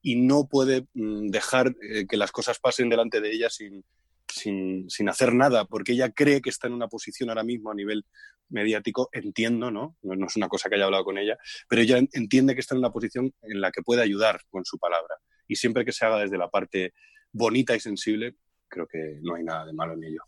y 0.01 0.15
no 0.15 0.47
puede 0.47 0.87
mm, 0.93 1.29
dejar 1.29 1.75
eh, 1.81 2.05
que 2.07 2.17
las 2.17 2.31
cosas 2.31 2.59
pasen 2.59 2.89
delante 2.89 3.21
de 3.21 3.31
ella 3.31 3.49
sin, 3.49 3.83
sin, 4.27 4.89
sin 4.89 5.09
hacer 5.09 5.33
nada, 5.33 5.65
porque 5.65 5.93
ella 5.93 6.11
cree 6.11 6.41
que 6.41 6.49
está 6.49 6.67
en 6.67 6.73
una 6.73 6.87
posición 6.87 7.29
ahora 7.29 7.43
mismo 7.43 7.71
a 7.71 7.75
nivel 7.75 8.05
mediático, 8.49 9.09
entiendo, 9.11 9.71
¿no? 9.71 9.95
¿no? 10.01 10.15
no 10.15 10.27
es 10.27 10.35
una 10.35 10.47
cosa 10.47 10.69
que 10.69 10.75
haya 10.75 10.85
hablado 10.85 11.03
con 11.03 11.17
ella, 11.17 11.37
pero 11.67 11.81
ella 11.81 11.99
entiende 12.13 12.55
que 12.55 12.61
está 12.61 12.75
en 12.75 12.79
una 12.79 12.91
posición 12.91 13.33
en 13.41 13.61
la 13.61 13.71
que 13.71 13.81
puede 13.81 14.01
ayudar 14.01 14.41
con 14.49 14.65
su 14.65 14.77
palabra. 14.77 15.15
Y 15.47 15.55
siempre 15.55 15.85
que 15.85 15.91
se 15.91 16.05
haga 16.05 16.19
desde 16.19 16.37
la 16.37 16.49
parte 16.49 16.93
bonita 17.31 17.75
y 17.75 17.79
sensible, 17.79 18.35
creo 18.67 18.87
que 18.87 19.19
no 19.21 19.35
hay 19.35 19.43
nada 19.43 19.65
de 19.65 19.73
malo 19.73 19.93
en 19.93 20.03
ello. 20.03 20.21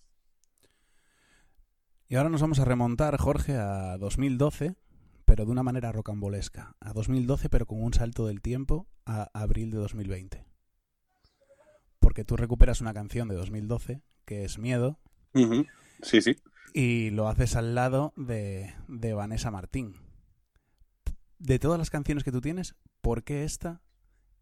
Y 2.08 2.16
ahora 2.16 2.30
nos 2.30 2.42
vamos 2.42 2.60
a 2.60 2.66
remontar, 2.66 3.18
Jorge, 3.18 3.54
a 3.54 3.98
2012, 3.98 4.76
pero 5.32 5.46
de 5.46 5.52
una 5.54 5.64
manera 5.64 5.94
rocambolesca. 5.94 6.76
A 6.82 6.92
2012, 6.92 7.48
pero 7.48 7.66
con 7.66 7.82
un 7.82 7.94
salto 7.94 8.28
del 8.28 8.42
tiempo 8.42 8.90
a 9.06 9.30
abril 9.34 9.72
de 9.72 9.78
2020. 9.78 10.46
Porque 12.00 12.26
tú 12.26 12.36
recuperas 12.36 12.82
una 12.82 12.94
canción 12.94 13.30
de 13.30 13.36
2012, 13.36 14.02
que 14.26 14.44
es 14.44 14.58
Miedo. 14.58 15.00
Sí, 16.02 16.22
sí. 16.22 16.36
y 16.74 17.12
lo 17.12 17.30
haces 17.30 17.56
al 17.56 17.76
lado 17.76 18.12
de, 18.18 18.74
de 18.90 19.14
Vanessa 19.14 19.52
Martín. 19.52 19.96
De 21.40 21.60
todas 21.60 21.80
las 21.80 21.92
canciones 21.92 22.26
que 22.26 22.34
tú 22.34 22.42
tienes, 22.42 22.76
¿por 23.00 23.24
qué 23.24 23.46
esta? 23.46 23.82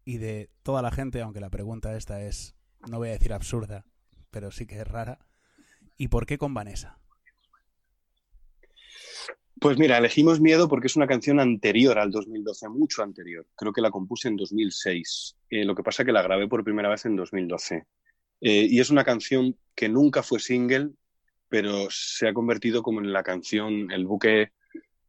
Y 0.04 0.18
de 0.18 0.50
toda 0.64 0.82
la 0.82 0.90
gente, 0.90 1.22
aunque 1.22 1.38
la 1.38 1.50
pregunta 1.50 1.96
esta 1.96 2.20
es, 2.24 2.56
no 2.88 2.98
voy 2.98 3.10
a 3.10 3.12
decir 3.12 3.32
absurda, 3.32 3.86
pero 4.32 4.50
sí 4.50 4.66
que 4.66 4.80
es 4.80 4.88
rara, 4.88 5.24
¿y 5.96 6.08
por 6.08 6.26
qué 6.26 6.36
con 6.36 6.52
Vanessa? 6.52 6.98
Pues 9.60 9.76
mira, 9.78 9.98
elegimos 9.98 10.40
Miedo 10.40 10.68
porque 10.70 10.86
es 10.86 10.96
una 10.96 11.06
canción 11.06 11.38
anterior 11.38 11.98
al 11.98 12.10
2012, 12.10 12.70
mucho 12.70 13.02
anterior. 13.02 13.46
Creo 13.54 13.74
que 13.74 13.82
la 13.82 13.90
compuse 13.90 14.28
en 14.28 14.36
2006. 14.36 15.36
Eh, 15.50 15.66
lo 15.66 15.74
que 15.74 15.82
pasa 15.82 16.02
que 16.02 16.12
la 16.12 16.22
grabé 16.22 16.48
por 16.48 16.64
primera 16.64 16.88
vez 16.88 17.04
en 17.04 17.14
2012. 17.14 17.84
Eh, 18.40 18.66
y 18.70 18.80
es 18.80 18.88
una 18.88 19.04
canción 19.04 19.54
que 19.74 19.90
nunca 19.90 20.22
fue 20.22 20.40
single, 20.40 20.92
pero 21.50 21.88
se 21.90 22.26
ha 22.26 22.32
convertido 22.32 22.82
como 22.82 23.00
en 23.00 23.12
la 23.12 23.22
canción, 23.22 23.90
el 23.90 24.06
buque 24.06 24.52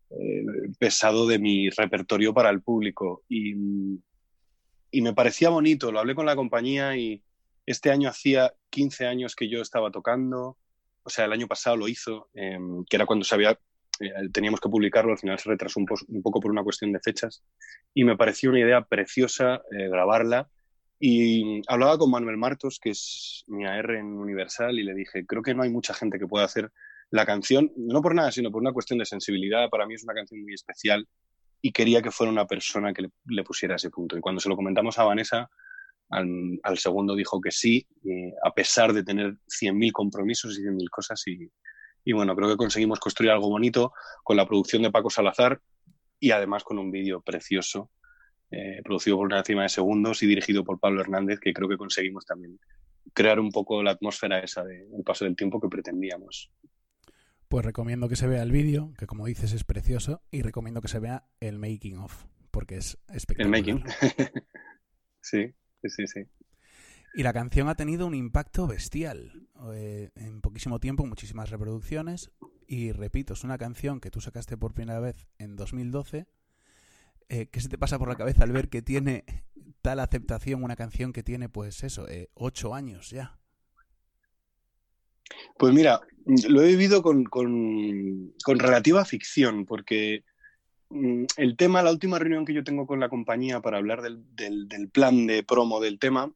eh, 0.10 0.46
pesado 0.78 1.28
de 1.28 1.40
mi 1.40 1.70
repertorio 1.70 2.34
para 2.34 2.50
el 2.50 2.62
público. 2.62 3.24
Y, 3.30 3.56
me 3.56 5.14
parecía 5.14 5.50
bonito, 5.50 5.94
lo 5.94 6.00
hablé 6.00 6.14
con 6.14 6.26
la 6.26 6.36
compañía 6.36 6.98
y 6.98 7.24
este 7.66 7.90
año 7.90 8.10
hacía 8.10 8.54
15 8.70 9.08
años 9.08 9.34
que 9.34 9.48
yo 9.48 9.62
estaba 9.62 9.92
tocando, 9.92 10.58
o 11.04 11.10
sea, 11.10 11.24
el 11.24 11.32
año 11.32 11.48
pasado 11.48 11.78
lo 11.78 11.88
hizo, 11.88 12.28
eh, 12.34 12.60
que 12.90 12.98
era 12.98 13.06
cuando 13.06 13.24
se 13.24 13.34
había 13.36 13.58
eh, 14.02 14.30
teníamos 14.34 14.60
que 14.60 14.70
publicarlo, 14.70 15.12
al 15.12 15.20
final 15.20 15.38
se 15.38 15.50
retrasó 15.50 15.80
un, 15.80 15.86
poco 15.86 16.40
por 16.40 16.52
una 16.52 16.64
cuestión 16.64 16.92
de 16.92 17.00
fechas 17.00 17.44
y 17.94 18.04
me 18.04 18.18
pareció 18.18 18.50
una 18.50 18.60
idea 18.60 18.82
preciosa 18.82 19.62
eh, 19.72 19.88
grabarla 19.90 20.50
y 21.00 21.62
hablaba 21.68 21.98
con 21.98 22.12
Manuel 22.12 22.38
Martos, 22.38 22.80
que 22.80 22.92
es 22.92 23.44
mi 23.48 23.66
AR 23.66 23.96
en 23.96 24.06
Universal, 24.06 24.78
y 24.78 24.84
le 24.84 24.94
dije, 24.94 25.26
creo 25.26 25.42
que 25.42 25.56
no 25.56 25.64
hay 25.64 25.70
mucha 25.70 25.96
gente 25.96 26.20
que 26.20 26.28
pueda 26.28 26.46
hacer 26.46 26.72
la 27.10 27.26
canción, 27.26 27.72
no 27.76 28.02
por 28.02 28.14
nada, 28.14 28.32
sino 28.32 28.52
por 28.52 28.62
una 28.62 28.72
cuestión 28.72 29.00
de 29.00 29.06
sensibilidad, 29.06 29.70
para 29.70 29.88
mí 29.88 29.96
es 29.96 30.04
una 30.04 30.14
canción 30.14 30.42
muy 30.44 30.54
especial 30.54 31.08
y 31.60 31.72
quería 31.72 32.02
que 32.02 32.12
fuera 32.12 32.32
una 32.32 32.46
persona 32.46 32.94
que 32.94 33.08
le, 33.26 33.44
pusiera 33.44 33.76
ese 33.76 33.90
punto. 33.90 34.16
Y 34.16 34.22
cuando 34.22 34.40
se 34.42 34.50
lo 34.50 34.56
comentamos 34.56 34.98
a 35.00 35.04
Vanessa, 35.04 35.50
al, 36.10 36.78
segundo 36.78 37.16
dijo 37.16 37.42
que 37.42 37.52
sí, 37.52 37.86
a 38.44 38.54
pesar 38.54 38.94
de 38.94 39.04
tener 39.04 39.38
100.000 39.48 39.92
compromisos 39.92 40.58
y 40.58 40.64
100.000 40.64 40.90
cosas 40.90 41.28
y, 41.28 41.50
y 42.04 42.14
bueno, 42.14 42.36
creo 42.36 42.50
que 42.50 42.58
conseguimos 42.58 43.00
construir 43.00 43.32
algo 43.32 43.50
bonito 43.50 43.94
con 44.24 44.38
la 44.38 44.48
producción 44.48 44.82
de 44.82 44.92
Paco 44.92 45.10
Salazar 45.10 45.62
y 46.20 46.32
además 46.32 46.64
con 46.64 46.78
un 46.80 46.92
vídeo 46.92 47.22
precioso, 47.22 47.92
eh, 48.52 48.82
producido 48.84 49.18
por 49.18 49.28
una 49.28 49.38
décima 49.38 49.64
de 49.64 49.70
segundos 49.70 50.22
y 50.24 50.28
dirigido 50.28 50.64
por 50.64 50.80
Pablo 50.80 51.02
Hernández, 51.02 51.40
que 51.40 51.54
creo 51.54 51.70
que 51.70 51.78
conseguimos 51.78 52.26
también 52.26 52.60
crear 53.14 53.40
un 53.40 53.52
poco 53.52 53.82
la 53.84 53.92
atmósfera 53.92 54.40
esa 54.40 54.64
del 54.64 55.04
paso 55.06 55.26
del 55.26 55.36
tiempo 55.36 55.60
que 55.60 55.70
pretendíamos. 55.70 56.52
Pues 57.48 57.66
recomiendo 57.66 58.08
que 58.08 58.16
se 58.16 58.28
vea 58.28 58.44
el 58.44 58.52
vídeo, 58.52 58.94
que 58.98 59.08
como 59.08 59.26
dices 59.26 59.52
es 59.54 59.64
precioso, 59.64 60.22
y 60.32 60.42
recomiendo 60.42 60.82
que 60.82 60.88
se 60.88 61.00
vea 61.00 61.26
el 61.40 61.60
making 61.60 61.98
of, 61.98 62.26
porque 62.50 62.78
es 62.78 62.98
El 63.10 63.18
espectacular. 63.18 63.60
making. 63.60 63.84
sí, 65.22 65.54
sí, 65.82 65.90
sí, 65.90 66.08
sí. 66.08 66.22
Y 67.14 67.24
la 67.24 67.34
canción 67.34 67.68
ha 67.68 67.76
tenido 67.76 68.08
un 68.08 68.16
impacto 68.16 68.68
bestial. 68.68 69.48
Eh, 69.74 70.10
en 70.16 70.42
poquísimo 70.42 70.80
tiempo, 70.80 71.06
muchísimas 71.06 71.50
reproducciones. 71.50 72.32
Y 72.68 72.92
repito, 72.94 73.34
es 73.34 73.44
una 73.44 73.58
canción 73.58 74.00
que 74.00 74.12
tú 74.12 74.22
sacaste 74.22 74.56
por 74.58 74.74
primera 74.74 75.00
vez 75.00 75.28
en 75.38 75.56
2012. 75.56 76.26
Eh, 77.30 77.48
¿Qué 77.52 77.60
se 77.62 77.70
te 77.70 77.78
pasa 77.78 78.00
por 78.00 78.08
la 78.08 78.16
cabeza 78.16 78.44
al 78.44 78.52
ver 78.52 78.70
que 78.70 78.82
tiene 78.82 79.26
tal 79.82 80.00
aceptación 80.00 80.64
una 80.64 80.76
canción 80.76 81.12
que 81.12 81.24
tiene, 81.24 81.50
pues 81.50 81.84
eso, 81.84 82.08
eh, 82.08 82.30
ocho 82.34 82.74
años 82.74 83.10
ya? 83.10 83.38
Pues 85.58 85.74
mira, 85.74 86.02
lo 86.50 86.62
he 86.62 86.68
vivido 86.68 87.02
con, 87.02 87.24
con- 87.26 88.34
con 88.44 88.60
relativa 88.60 89.06
ficción, 89.06 89.66
porque 89.66 90.24
mm, 90.90 91.26
el 91.38 91.56
tema, 91.58 91.82
la 91.84 91.92
última 91.92 92.20
reunión 92.20 92.46
que 92.46 92.54
yo 92.54 92.64
tengo 92.64 92.86
con 92.86 93.00
la 93.00 93.10
compañía 93.10 93.62
para 93.62 93.78
hablar 93.78 94.02
del, 94.02 94.24
del- 94.36 94.68
del 94.68 94.90
plan 94.90 95.26
de 95.28 95.44
promo 95.44 95.80
del 95.80 96.00
tema, 96.00 96.32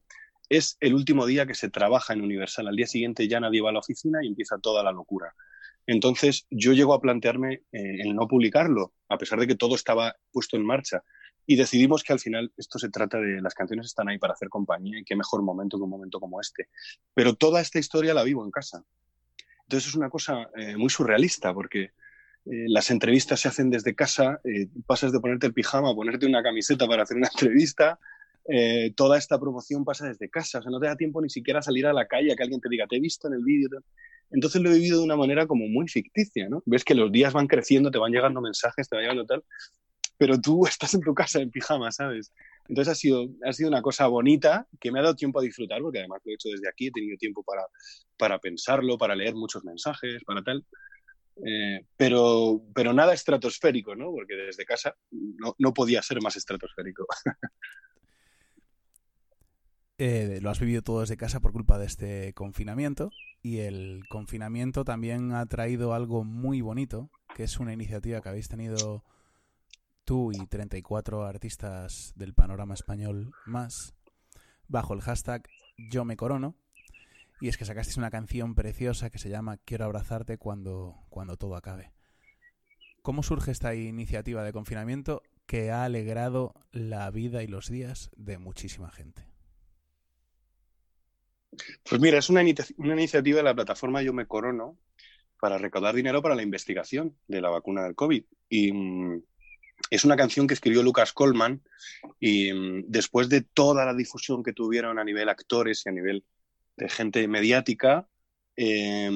es 0.50 0.78
el 0.80 0.94
último 0.94 1.26
día 1.26 1.46
que 1.46 1.56
se 1.56 1.70
trabaja 1.70 2.14
en 2.14 2.22
Universal. 2.22 2.68
Al 2.68 2.76
día 2.76 2.88
siguiente 2.88 3.28
ya 3.28 3.40
nadie 3.40 3.62
va 3.62 3.70
a 3.70 3.74
la 3.74 3.80
oficina 3.80 4.20
y 4.24 4.28
empieza 4.28 4.58
toda 4.60 4.84
la 4.84 4.92
locura. 4.92 5.34
Entonces 5.88 6.48
yo 6.50 6.74
llego 6.74 6.94
a 6.94 7.02
plantearme 7.02 7.64
eh, 7.72 8.02
el 8.02 8.16
no 8.16 8.28
publicarlo, 8.28 8.94
a 9.08 9.18
pesar 9.18 9.40
de 9.40 9.48
que 9.48 9.56
todo 9.56 9.76
estaba 9.76 10.16
puesto 10.32 10.58
en 10.58 10.66
marcha. 10.66 11.04
Y 11.48 11.58
decidimos 11.58 12.04
que 12.04 12.14
al 12.14 12.20
final 12.20 12.52
esto 12.58 12.80
se 12.80 12.90
trata 12.90 13.20
de 13.20 13.40
las 13.42 13.54
canciones 13.54 13.86
están 13.86 14.10
ahí 14.10 14.18
para 14.18 14.34
hacer 14.34 14.50
compañía 14.50 15.00
y 15.00 15.04
qué 15.04 15.16
mejor 15.16 15.44
momento 15.44 15.78
que 15.78 15.84
un 15.84 15.92
momento 15.92 16.20
como 16.20 16.42
este. 16.42 16.70
Pero 17.14 17.36
toda 17.36 17.62
esta 17.62 17.78
historia 17.78 18.16
la 18.16 18.24
vivo 18.24 18.44
en 18.44 18.52
casa. 18.52 18.84
Entonces 19.64 19.90
es 19.90 19.96
una 19.96 20.10
cosa 20.10 20.50
eh, 20.56 20.76
muy 20.76 20.90
surrealista 20.90 21.54
porque 21.54 21.92
eh, 22.46 22.66
las 22.68 22.92
entrevistas 22.92 23.40
se 23.40 23.48
hacen 23.48 23.72
desde 23.72 23.96
casa, 23.96 24.40
eh, 24.44 24.68
pasas 24.86 25.12
de 25.12 25.20
ponerte 25.20 25.48
el 25.48 25.54
pijama 25.54 25.90
a 25.90 25.96
ponerte 25.96 26.28
una 26.28 26.44
camiseta 26.44 26.88
para 26.88 27.04
hacer 27.04 27.18
una 27.18 27.28
entrevista, 27.28 28.00
eh, 28.48 28.94
toda 28.96 29.18
esta 29.18 29.40
promoción 29.40 29.84
pasa 29.84 30.08
desde 30.08 30.30
casa, 30.30 30.60
o 30.60 30.62
sea, 30.62 30.72
no 30.72 30.80
te 30.80 30.88
da 30.88 30.96
tiempo 30.96 31.22
ni 31.22 31.30
siquiera 31.30 31.62
salir 31.62 31.88
a 31.88 31.94
la 31.94 32.06
calle 32.06 32.32
a 32.32 32.36
que 32.36 32.44
alguien 32.44 32.62
te 32.62 32.70
diga, 32.70 32.86
te 32.88 32.98
he 32.98 33.00
visto 33.00 33.28
en 33.28 33.34
el 33.34 33.44
vídeo. 33.44 33.70
Entonces 34.32 34.62
lo 34.62 34.70
he 34.70 34.76
vivido 34.76 35.00
de 35.00 35.06
una 35.06 35.16
manera 35.16 35.48
como 35.48 35.68
muy 35.68 35.88
ficticia, 35.88 36.50
¿no? 36.50 36.62
Ves 36.66 36.84
que 36.84 36.96
los 36.96 37.12
días 37.12 37.34
van 37.34 37.48
creciendo, 37.48 37.92
te 37.92 37.98
van 37.98 38.12
llegando 38.12 38.42
mensajes, 38.42 38.90
te 38.90 38.96
van 38.96 39.04
llegando 39.04 39.26
tal, 39.26 39.44
pero 40.18 40.40
tú 40.40 40.66
estás 40.68 40.94
en 40.94 41.02
tu 41.02 41.14
casa 41.14 41.40
en 41.42 41.52
pijama, 41.52 41.92
¿sabes? 41.92 42.32
Entonces 42.68 42.92
ha 42.92 42.96
sido, 42.96 43.28
ha 43.46 43.54
sido 43.54 43.70
una 43.70 43.82
cosa 43.82 44.08
bonita 44.08 44.68
que 44.80 44.92
me 44.92 45.00
ha 45.00 45.04
dado 45.04 45.16
tiempo 45.16 45.40
a 45.40 45.44
disfrutar, 45.44 45.82
porque 45.82 46.00
además 46.00 46.22
lo 46.24 46.32
he 46.32 46.36
hecho 46.36 46.50
desde 46.50 46.68
aquí, 46.68 46.88
he 46.88 46.92
tenido 46.92 47.18
tiempo 47.18 47.44
para, 47.44 47.64
para 48.18 48.40
pensarlo, 48.40 48.98
para 48.98 49.16
leer 49.16 49.36
muchos 49.36 49.64
mensajes, 49.64 50.24
para 50.24 50.42
tal. 50.44 50.66
Eh, 51.46 51.86
pero, 51.98 52.62
pero 52.74 52.94
nada 52.94 53.14
estratosférico, 53.14 53.96
¿no? 53.96 54.12
Porque 54.12 54.36
desde 54.36 54.66
casa 54.66 54.96
no, 55.12 55.56
no 55.60 55.74
podía 55.74 56.02
ser 56.02 56.22
más 56.22 56.36
estratosférico. 56.36 57.06
Eh, 59.98 60.40
lo 60.42 60.50
has 60.50 60.60
vivido 60.60 60.82
todo 60.82 61.00
desde 61.00 61.16
casa 61.16 61.40
por 61.40 61.54
culpa 61.54 61.78
de 61.78 61.86
este 61.86 62.34
confinamiento 62.34 63.12
y 63.42 63.60
el 63.60 64.04
confinamiento 64.10 64.84
también 64.84 65.32
ha 65.32 65.46
traído 65.46 65.94
algo 65.94 66.26
muy 66.26 66.60
bonito, 66.60 67.10
que 67.34 67.44
es 67.44 67.60
una 67.62 67.72
iniciativa 67.72 68.20
que 68.20 68.28
habéis 68.28 68.50
tenido 68.50 69.06
tú 70.04 70.34
y 70.34 70.48
34 70.48 71.26
artistas 71.26 72.12
del 72.18 72.34
panorama 72.34 72.74
español 72.74 73.32
más 73.46 73.96
bajo 74.68 74.94
el 74.94 75.02
hashtag 75.02 75.48
Yo 75.78 76.04
me 76.04 76.18
corono 76.18 76.58
y 77.40 77.48
es 77.48 77.58
que 77.58 77.64
sacasteis 77.64 77.96
una 77.96 78.12
canción 78.12 78.54
preciosa 78.54 79.10
que 79.10 79.18
se 79.18 79.30
llama 79.30 79.58
Quiero 79.64 79.86
abrazarte 79.86 80.38
cuando, 80.38 81.06
cuando 81.10 81.38
todo 81.38 81.56
acabe. 81.56 81.94
¿Cómo 83.02 83.24
surge 83.24 83.52
esta 83.52 83.76
iniciativa 83.76 84.44
de 84.44 84.52
confinamiento 84.52 85.22
que 85.46 85.72
ha 85.72 85.86
alegrado 85.86 86.54
la 86.72 87.10
vida 87.12 87.44
y 87.44 87.48
los 87.48 87.70
días 87.70 88.10
de 88.18 88.40
muchísima 88.40 88.90
gente? 88.90 89.35
Pues 91.88 92.02
mira, 92.02 92.18
es 92.18 92.30
una, 92.30 92.42
una 92.78 92.94
iniciativa 92.94 93.38
de 93.38 93.44
la 93.44 93.56
plataforma 93.56 94.02
Yo 94.02 94.14
Me 94.14 94.28
Corono 94.28 94.78
para 95.40 95.58
recaudar 95.58 95.96
dinero 95.96 96.22
para 96.22 96.36
la 96.36 96.44
investigación 96.44 97.16
de 97.28 97.42
la 97.42 97.50
vacuna 97.50 97.84
del 97.84 97.96
COVID. 97.96 98.24
Y 98.50 98.72
mm, 98.72 99.24
es 99.90 100.06
una 100.06 100.16
canción 100.16 100.48
que 100.48 100.54
escribió 100.54 100.82
Lucas 100.84 101.14
Colman 101.14 101.62
y 102.20 102.52
mm, 102.52 102.86
después 102.88 103.30
de 103.30 103.42
toda 103.42 103.86
la 103.86 103.94
difusión 103.94 104.44
que 104.44 104.54
tuvieron 104.54 105.00
a 105.00 105.04
nivel 105.04 105.30
actores 105.30 105.84
y 105.86 105.90
a 105.90 105.92
nivel 105.92 106.24
de 106.78 106.90
gente 106.90 107.28
mediática, 107.28 108.08
eh, 108.58 109.10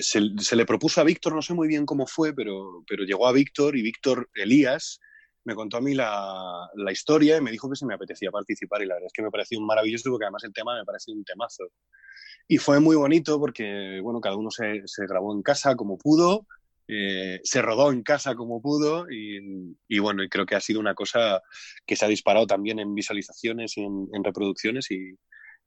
se, 0.00 0.20
se 0.38 0.56
le 0.56 0.66
propuso 0.66 1.00
a 1.00 1.04
Víctor, 1.04 1.34
no 1.34 1.42
sé 1.42 1.54
muy 1.54 1.68
bien 1.68 1.86
cómo 1.86 2.06
fue, 2.06 2.34
pero, 2.34 2.84
pero 2.88 3.04
llegó 3.04 3.26
a 3.26 3.32
Víctor 3.32 3.76
y 3.76 3.82
Víctor 3.82 4.30
Elías 4.34 5.00
me 5.44 5.54
contó 5.54 5.76
a 5.76 5.80
mí 5.80 5.94
la, 5.94 6.68
la 6.74 6.92
historia 6.92 7.36
y 7.36 7.40
me 7.40 7.50
dijo 7.50 7.68
que 7.68 7.76
se 7.76 7.86
me 7.86 7.94
apetecía 7.94 8.30
participar 8.30 8.82
y 8.82 8.86
la 8.86 8.94
verdad 8.94 9.06
es 9.08 9.12
que 9.12 9.22
me 9.22 9.30
pareció 9.30 9.58
un 9.58 9.66
maravilloso 9.66 10.10
porque 10.10 10.24
además 10.24 10.44
el 10.44 10.52
tema 10.52 10.76
me 10.76 10.84
parece 10.84 11.12
un 11.12 11.24
temazo. 11.24 11.64
Y 12.46 12.58
fue 12.58 12.80
muy 12.80 12.96
bonito 12.96 13.38
porque, 13.38 14.00
bueno, 14.02 14.20
cada 14.20 14.36
uno 14.36 14.50
se, 14.50 14.82
se 14.86 15.06
grabó 15.06 15.34
en 15.34 15.42
casa 15.42 15.76
como 15.76 15.96
pudo, 15.96 16.46
eh, 16.86 17.40
se 17.42 17.62
rodó 17.62 17.90
en 17.92 18.02
casa 18.02 18.34
como 18.34 18.60
pudo 18.60 19.10
y, 19.10 19.74
y, 19.88 19.98
bueno, 19.98 20.22
y 20.22 20.28
creo 20.28 20.44
que 20.44 20.54
ha 20.54 20.60
sido 20.60 20.80
una 20.80 20.94
cosa 20.94 21.40
que 21.86 21.96
se 21.96 22.04
ha 22.04 22.08
disparado 22.08 22.46
también 22.46 22.78
en 22.78 22.94
visualizaciones 22.94 23.76
y 23.78 23.82
en, 23.82 24.24
reproducciones 24.24 24.90
y, 24.90 25.12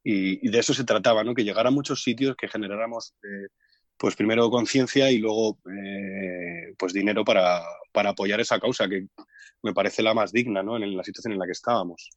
y, 0.03 0.47
y, 0.47 0.51
de 0.51 0.59
eso 0.59 0.75
se 0.75 0.83
trataba, 0.83 1.23
¿no? 1.23 1.33
Que 1.33 1.43
llegara 1.43 1.69
a 1.69 1.71
muchos 1.71 2.03
sitios, 2.03 2.35
que 2.35 2.47
generáramos, 2.47 3.15
eh, 3.23 3.47
pues 3.97 4.15
primero 4.15 4.49
conciencia 4.49 5.11
y 5.11 5.17
luego, 5.17 5.57
eh, 5.71 6.73
pues 6.77 6.93
dinero 6.93 7.25
para, 7.25 7.63
para 7.91 8.11
apoyar 8.11 8.39
esa 8.39 8.59
causa 8.59 8.87
que 8.87 9.07
me 9.63 9.73
parece 9.73 10.03
la 10.03 10.13
más 10.13 10.31
digna, 10.31 10.63
¿no? 10.63 10.77
En 10.77 10.95
la 10.95 11.03
situación 11.03 11.33
en 11.33 11.39
la 11.39 11.45
que 11.45 11.51
estábamos. 11.51 12.09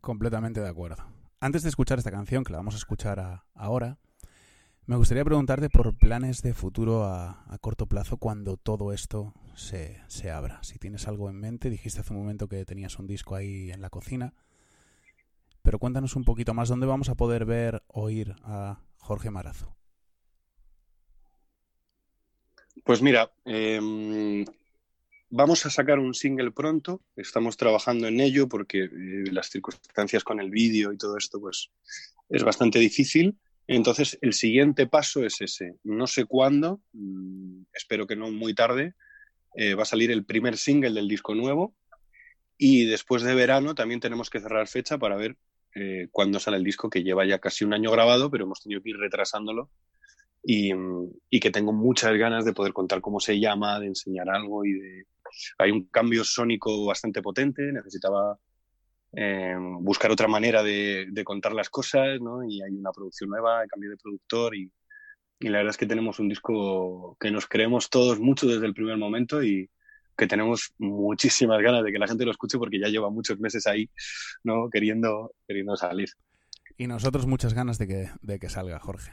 Completamente 0.00 0.60
de 0.60 0.68
acuerdo. 0.68 1.04
Antes 1.40 1.62
de 1.62 1.68
escuchar 1.68 1.98
esta 1.98 2.10
canción, 2.10 2.42
que 2.42 2.52
la 2.52 2.58
vamos 2.58 2.74
a 2.74 2.78
escuchar 2.78 3.42
ahora, 3.54 3.98
me 4.86 4.96
gustaría 4.96 5.24
preguntarte 5.24 5.70
por 5.70 5.96
planes 5.96 6.42
de 6.42 6.54
futuro 6.54 7.04
a, 7.04 7.44
a 7.46 7.58
corto 7.58 7.86
plazo 7.86 8.16
cuando 8.16 8.56
todo 8.56 8.92
esto 8.92 9.34
se, 9.54 10.00
se, 10.08 10.30
abra. 10.30 10.60
Si 10.62 10.78
tienes 10.78 11.06
algo 11.06 11.30
en 11.30 11.38
mente, 11.38 11.70
dijiste 11.70 12.00
hace 12.00 12.12
un 12.12 12.20
momento 12.20 12.48
que 12.48 12.64
tenías 12.64 12.98
un 12.98 13.06
disco 13.06 13.36
ahí 13.36 13.70
en 13.70 13.82
la 13.82 13.90
cocina, 13.90 14.34
pero 15.62 15.78
cuéntanos 15.78 16.16
un 16.16 16.24
poquito 16.24 16.54
más 16.54 16.68
dónde 16.68 16.86
vamos 16.86 17.08
a 17.08 17.14
poder 17.14 17.44
ver, 17.44 17.82
oír 17.88 18.34
a 18.42 18.80
Jorge 18.96 19.30
Marazo. 19.30 19.77
Pues 22.88 23.02
mira, 23.02 23.30
eh, 23.44 23.78
vamos 25.28 25.66
a 25.66 25.68
sacar 25.68 25.98
un 25.98 26.14
single 26.14 26.52
pronto, 26.52 27.02
estamos 27.16 27.58
trabajando 27.58 28.08
en 28.08 28.18
ello 28.18 28.48
porque 28.48 28.84
eh, 28.84 29.30
las 29.30 29.50
circunstancias 29.50 30.24
con 30.24 30.40
el 30.40 30.48
vídeo 30.48 30.90
y 30.90 30.96
todo 30.96 31.18
esto 31.18 31.38
pues 31.38 31.70
es 32.30 32.42
bastante 32.44 32.78
difícil. 32.78 33.36
Entonces 33.66 34.16
el 34.22 34.32
siguiente 34.32 34.86
paso 34.86 35.22
es 35.22 35.38
ese. 35.42 35.74
No 35.84 36.06
sé 36.06 36.24
cuándo, 36.24 36.80
mmm, 36.94 37.64
espero 37.74 38.06
que 38.06 38.16
no 38.16 38.30
muy 38.30 38.54
tarde, 38.54 38.94
eh, 39.54 39.74
va 39.74 39.82
a 39.82 39.84
salir 39.84 40.10
el 40.10 40.24
primer 40.24 40.56
single 40.56 40.94
del 40.94 41.08
disco 41.08 41.34
nuevo 41.34 41.74
y 42.56 42.86
después 42.86 43.22
de 43.22 43.34
verano 43.34 43.74
también 43.74 44.00
tenemos 44.00 44.30
que 44.30 44.40
cerrar 44.40 44.66
fecha 44.66 44.96
para 44.96 45.16
ver 45.16 45.36
eh, 45.74 46.08
cuándo 46.10 46.40
sale 46.40 46.56
el 46.56 46.64
disco 46.64 46.88
que 46.88 47.02
lleva 47.02 47.26
ya 47.26 47.38
casi 47.38 47.66
un 47.66 47.74
año 47.74 47.90
grabado, 47.90 48.30
pero 48.30 48.44
hemos 48.44 48.62
tenido 48.62 48.80
que 48.80 48.88
ir 48.88 48.96
retrasándolo 48.96 49.68
y, 50.42 50.72
y, 51.30 51.40
que 51.40 51.50
tengo 51.50 51.72
muchas 51.72 52.16
ganas 52.16 52.44
de 52.44 52.52
poder 52.52 52.72
contar 52.72 53.00
cómo 53.00 53.20
se 53.20 53.38
llama, 53.38 53.80
de 53.80 53.86
enseñar 53.86 54.28
algo 54.30 54.64
y 54.64 54.72
de... 54.72 55.06
Hay 55.58 55.70
un 55.70 55.84
cambio 55.88 56.24
sónico 56.24 56.86
bastante 56.86 57.20
potente, 57.20 57.70
necesitaba 57.72 58.38
eh, 59.12 59.56
buscar 59.80 60.10
otra 60.10 60.28
manera 60.28 60.62
de, 60.62 61.22
contar 61.24 61.52
las 61.52 61.70
cosas, 61.70 62.20
¿no? 62.20 62.44
Y 62.44 62.62
hay 62.62 62.74
una 62.74 62.92
producción 62.92 63.30
nueva, 63.30 63.66
cambio 63.66 63.90
de 63.90 63.96
productor 63.96 64.56
y, 64.56 64.70
y, 65.40 65.48
la 65.48 65.58
verdad 65.58 65.70
es 65.70 65.76
que 65.76 65.86
tenemos 65.86 66.18
un 66.18 66.28
disco 66.28 67.16
que 67.18 67.30
nos 67.30 67.46
creemos 67.46 67.90
todos 67.90 68.20
mucho 68.20 68.46
desde 68.46 68.66
el 68.66 68.74
primer 68.74 68.96
momento 68.96 69.42
y 69.42 69.70
que 70.16 70.26
tenemos 70.26 70.74
muchísimas 70.78 71.62
ganas 71.62 71.84
de 71.84 71.92
que 71.92 71.98
la 71.98 72.08
gente 72.08 72.24
lo 72.24 72.32
escuche 72.32 72.58
porque 72.58 72.80
ya 72.80 72.88
lleva 72.88 73.08
muchos 73.08 73.38
meses 73.38 73.66
ahí, 73.66 73.88
¿no? 74.42 74.68
Queriendo, 74.68 75.32
queriendo 75.46 75.76
salir. 75.76 76.08
Y 76.76 76.86
nosotros 76.86 77.26
muchas 77.26 77.54
ganas 77.54 77.78
de 77.78 77.86
que, 77.86 78.10
de 78.20 78.38
que 78.38 78.48
salga, 78.48 78.78
Jorge. 78.78 79.12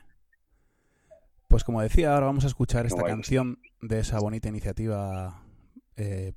Pues 1.47 1.63
como 1.63 1.81
decía, 1.81 2.13
ahora 2.13 2.25
vamos 2.25 2.43
a 2.43 2.47
escuchar 2.47 2.85
esta 2.85 3.03
canción 3.03 3.59
de 3.81 3.99
esa 3.99 4.19
bonita 4.19 4.49
iniciativa 4.49 5.43
eh, 5.95 6.33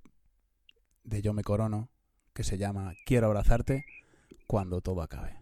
de 1.04 1.22
Yo 1.22 1.32
me 1.32 1.42
corono, 1.42 1.90
que 2.34 2.44
se 2.44 2.58
llama 2.58 2.94
Quiero 3.06 3.26
abrazarte 3.26 3.84
cuando 4.46 4.80
todo 4.80 5.02
acabe. 5.02 5.37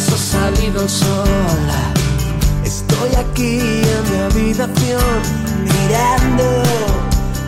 Salido 0.00 0.82
el 0.82 0.88
sol. 0.88 1.28
Estoy 2.64 3.14
aquí 3.14 3.60
en 3.60 4.10
mi 4.10 4.18
habitación 4.22 5.22
mirando 5.64 6.62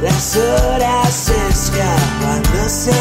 las 0.03 0.37
horas 0.37 1.31
escapándose. 1.51 2.93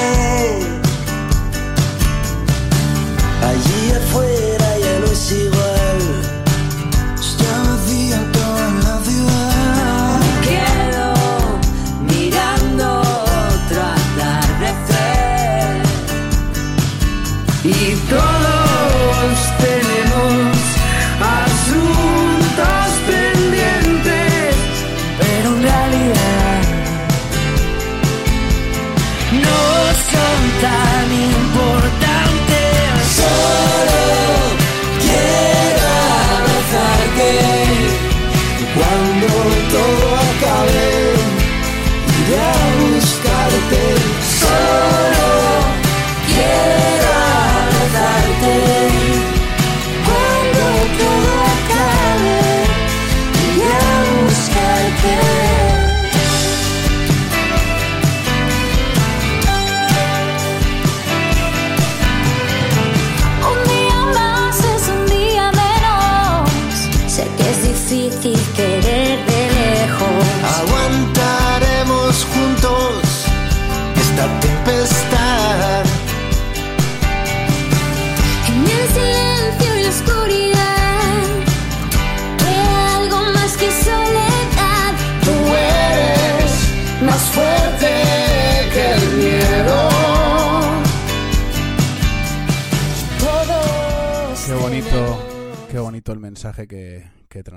Allí 3.41 3.91
afuera 3.91 4.79
ya 4.79 4.99
no 4.99 5.05
es 5.11 5.31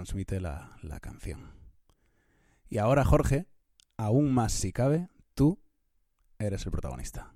transmite 0.06 0.38
la, 0.38 0.76
la 0.82 1.00
canción. 1.00 1.50
Y 2.68 2.78
ahora, 2.78 3.04
Jorge, 3.04 3.48
aún 3.96 4.32
más 4.32 4.52
si 4.52 4.72
cabe, 4.72 5.08
tú 5.34 5.58
eres 6.38 6.64
el 6.64 6.70
protagonista. 6.70 7.32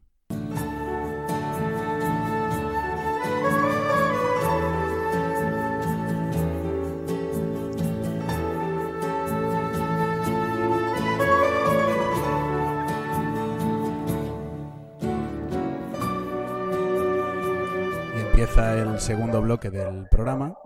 empieza 18.16 18.74
el 18.74 19.00
segundo 19.00 19.42
bloque 19.42 19.70
del 19.70 20.06
programa 20.08 20.56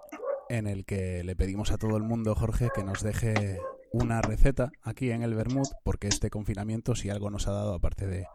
en 0.56 0.66
el 0.66 0.84
que 0.84 1.22
le 1.24 1.36
pedimos 1.36 1.70
a 1.70 1.78
todo 1.78 1.96
el 1.96 2.02
mundo, 2.02 2.34
Jorge, 2.34 2.68
que 2.74 2.84
nos 2.84 3.02
deje 3.02 3.60
una 3.92 4.22
receta 4.22 4.72
aquí 4.82 5.10
en 5.10 5.22
el 5.22 5.34
Bermud, 5.34 5.68
porque 5.84 6.08
este 6.08 6.30
confinamiento, 6.30 6.94
si 6.94 7.10
algo 7.10 7.30
nos 7.30 7.46
ha 7.46 7.52
dado, 7.52 7.74
aparte 7.74 8.06
de, 8.06 8.26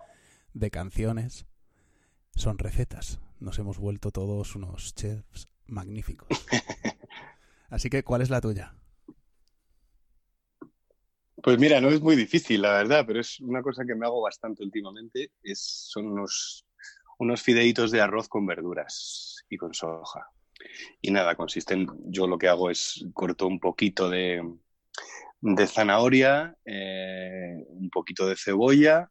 de 0.53 0.71
canciones, 0.71 1.45
son 2.35 2.57
recetas. 2.57 3.19
Nos 3.39 3.59
hemos 3.59 3.77
vuelto 3.77 4.11
todos 4.11 4.55
unos 4.55 4.95
chefs 4.95 5.49
magníficos. 5.65 6.27
Así 7.69 7.89
que, 7.89 8.03
¿cuál 8.03 8.21
es 8.21 8.29
la 8.29 8.41
tuya? 8.41 8.75
Pues 11.41 11.57
mira, 11.57 11.79
no 11.79 11.89
es 11.89 12.01
muy 12.01 12.15
difícil, 12.15 12.61
la 12.61 12.73
verdad, 12.73 13.05
pero 13.07 13.21
es 13.21 13.39
una 13.39 13.61
cosa 13.61 13.85
que 13.85 13.95
me 13.95 14.05
hago 14.05 14.21
bastante 14.21 14.63
últimamente. 14.63 15.31
Es, 15.41 15.59
son 15.89 16.07
unos, 16.07 16.65
unos 17.17 17.41
fideitos 17.41 17.91
de 17.91 18.01
arroz 18.01 18.27
con 18.27 18.45
verduras 18.45 19.45
y 19.49 19.57
con 19.57 19.73
soja. 19.73 20.29
Y 21.01 21.11
nada, 21.11 21.35
consisten, 21.35 21.87
yo 22.05 22.27
lo 22.27 22.37
que 22.37 22.47
hago 22.47 22.69
es 22.69 23.05
corto 23.13 23.47
un 23.47 23.59
poquito 23.59 24.09
de, 24.09 24.43
de 25.41 25.67
zanahoria, 25.67 26.55
eh, 26.65 27.63
un 27.69 27.89
poquito 27.89 28.27
de 28.27 28.35
cebolla. 28.35 29.09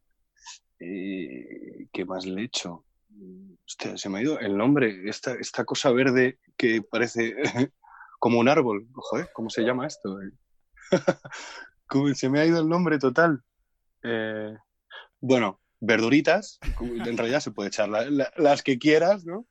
eh, 0.78 1.86
¿Qué 1.92 2.04
más 2.04 2.26
le 2.26 2.44
echo? 2.44 2.84
Se 3.66 4.08
me 4.08 4.18
ha 4.18 4.22
ido 4.22 4.38
el 4.40 4.56
nombre, 4.56 5.08
esta, 5.08 5.34
esta 5.34 5.64
cosa 5.64 5.90
verde 5.90 6.38
que 6.56 6.82
parece 6.82 7.34
como 8.18 8.38
un 8.38 8.48
árbol. 8.48 8.86
Joder, 8.94 9.28
¿cómo 9.32 9.50
se 9.50 9.62
llama 9.62 9.86
esto? 9.86 10.18
¿Cómo- 11.86 12.14
se 12.14 12.28
me 12.28 12.40
ha 12.40 12.46
ido 12.46 12.60
el 12.60 12.68
nombre 12.68 12.98
total. 12.98 13.42
Eh, 14.02 14.54
bueno, 15.20 15.60
verduritas, 15.80 16.60
en 16.80 17.16
realidad 17.16 17.40
se 17.40 17.50
puede 17.50 17.68
echar 17.68 17.88
la- 17.88 18.08
la- 18.10 18.32
las 18.36 18.62
que 18.62 18.78
quieras, 18.78 19.24
¿no? 19.24 19.46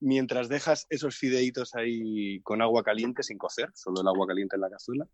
Mientras 0.00 0.48
dejas 0.48 0.86
esos 0.90 1.16
fideitos 1.16 1.74
ahí 1.74 2.40
con 2.42 2.62
agua 2.62 2.82
caliente 2.82 3.22
sin 3.22 3.38
cocer, 3.38 3.70
solo 3.74 4.00
el 4.00 4.08
agua 4.08 4.26
caliente 4.26 4.56
en 4.56 4.62
la 4.62 4.70
cazuela, 4.70 5.06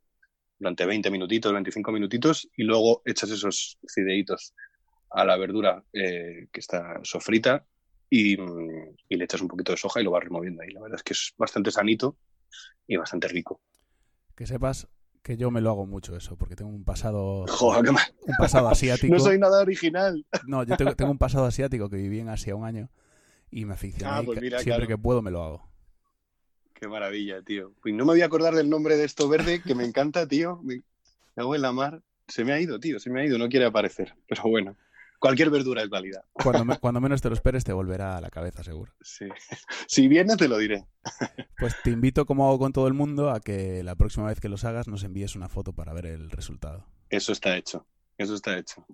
durante 0.59 0.87
20 0.87 1.11
minutitos, 1.11 1.53
25 1.53 1.93
minutitos, 1.93 2.49
y 2.57 2.65
luego 2.65 3.03
echas 3.05 3.31
esos 3.31 3.79
fideitos 3.89 4.55
a 5.11 5.25
la 5.25 5.37
verdura 5.37 5.83
eh, 5.93 6.49
que 6.53 6.61
está 6.61 7.01
sofrita 7.03 7.65
y, 8.11 8.37
mm, 8.37 8.97
y 9.09 9.17
le 9.17 9.25
echas 9.25 9.41
un 9.41 9.49
poquito 9.49 9.73
de 9.73 9.79
soja 9.79 10.01
y 10.01 10.05
lo 10.05 10.11
vas 10.11 10.25
removiendo 10.25 10.63
ahí. 10.63 10.71
La 10.71 10.81
verdad 10.81 10.97
es 10.97 11.03
que 11.03 11.13
es 11.15 11.35
bastante 11.39 11.71
sanito 11.71 12.17
y 12.87 12.97
bastante 12.97 13.29
rico. 13.29 13.61
Que 14.37 14.47
sepas 14.47 14.89
que 15.23 15.37
yo 15.39 15.51
me 15.51 15.63
lo 15.63 15.71
hago 15.71 15.87
mucho 15.87 16.15
eso, 16.17 16.37
porque 16.37 16.55
tengo 16.55 16.71
un 16.71 16.85
pasado, 16.85 17.47
Joder, 17.47 17.89
un 17.91 18.35
pasado 18.39 18.69
asiático. 18.69 19.13
No 19.15 19.21
soy 19.21 19.39
nada 19.39 19.63
original. 19.63 20.25
No, 20.47 20.65
yo 20.65 20.77
tengo, 20.77 20.95
tengo 20.95 21.11
un 21.11 21.19
pasado 21.19 21.47
asiático 21.47 21.89
que 21.89 21.97
viví 21.97 22.21
en 22.21 22.29
Asia 22.29 22.55
un 22.55 22.67
año 22.67 22.91
y 23.61 23.65
me 23.65 23.75
aficioné. 23.75 24.13
Ah, 24.13 24.23
pues 24.25 24.41
mira, 24.41 24.59
siempre 24.59 24.87
claro. 24.87 24.89
que 24.89 25.03
puedo 25.03 25.23
me 25.23 25.31
lo 25.31 25.43
hago. 25.43 25.69
Qué 26.75 26.89
maravilla, 26.89 27.41
tío. 27.43 27.73
Y 27.85 27.93
no 27.93 28.05
me 28.05 28.13
voy 28.13 28.23
a 28.23 28.27
acordar 28.27 28.55
del 28.55 28.69
nombre 28.69 28.97
de 28.97 29.05
esto 29.05 29.29
verde 29.29 29.63
que 29.63 29.75
me 29.75 29.85
encanta, 29.85 30.27
tío. 30.27 30.61
Me 30.63 30.83
me 31.37 31.43
hago 31.43 31.55
en 31.55 31.63
la 31.63 31.73
mar. 31.73 32.03
Se 32.29 32.45
me 32.45 32.53
ha 32.53 32.61
ido, 32.61 32.79
tío. 32.81 32.99
Se 33.01 33.11
me 33.11 33.21
ha 33.21 33.25
ido. 33.25 33.39
No 33.39 33.49
quiere 33.49 33.67
aparecer. 33.67 34.15
Pero 34.29 34.43
bueno, 34.45 34.77
cualquier 35.19 35.51
verdura 35.51 35.83
es 35.83 35.89
válida. 35.89 36.25
Cuando, 36.33 36.65
me- 36.65 36.79
cuando 36.81 37.01
menos 37.01 37.21
te 37.23 37.29
lo 37.29 37.35
esperes 37.35 37.65
te 37.65 37.73
volverá 37.73 38.17
a 38.17 38.21
la 38.21 38.31
cabeza, 38.31 38.63
seguro. 38.63 38.93
Sí. 39.01 39.27
Si 39.87 40.09
viene, 40.09 40.37
te 40.37 40.49
lo 40.49 40.59
diré. 40.59 40.85
Pues 41.59 41.75
te 41.83 41.91
invito, 41.91 42.27
como 42.27 42.47
hago 42.49 42.59
con 42.59 42.73
todo 42.73 42.89
el 42.89 42.95
mundo, 42.95 43.31
a 43.31 43.41
que 43.41 43.83
la 43.83 43.95
próxima 43.95 44.27
vez 44.27 44.39
que 44.41 44.49
los 44.49 44.65
hagas 44.65 44.87
nos 44.89 45.03
envíes 45.05 45.35
una 45.37 45.49
foto 45.49 45.73
para 45.73 45.93
ver 45.95 46.07
el 46.07 46.31
resultado. 46.31 46.85
Eso 47.09 47.33
está 47.33 47.57
hecho. 47.57 47.87
Eso 48.19 48.35
está 48.35 48.59
hecho. 48.59 48.85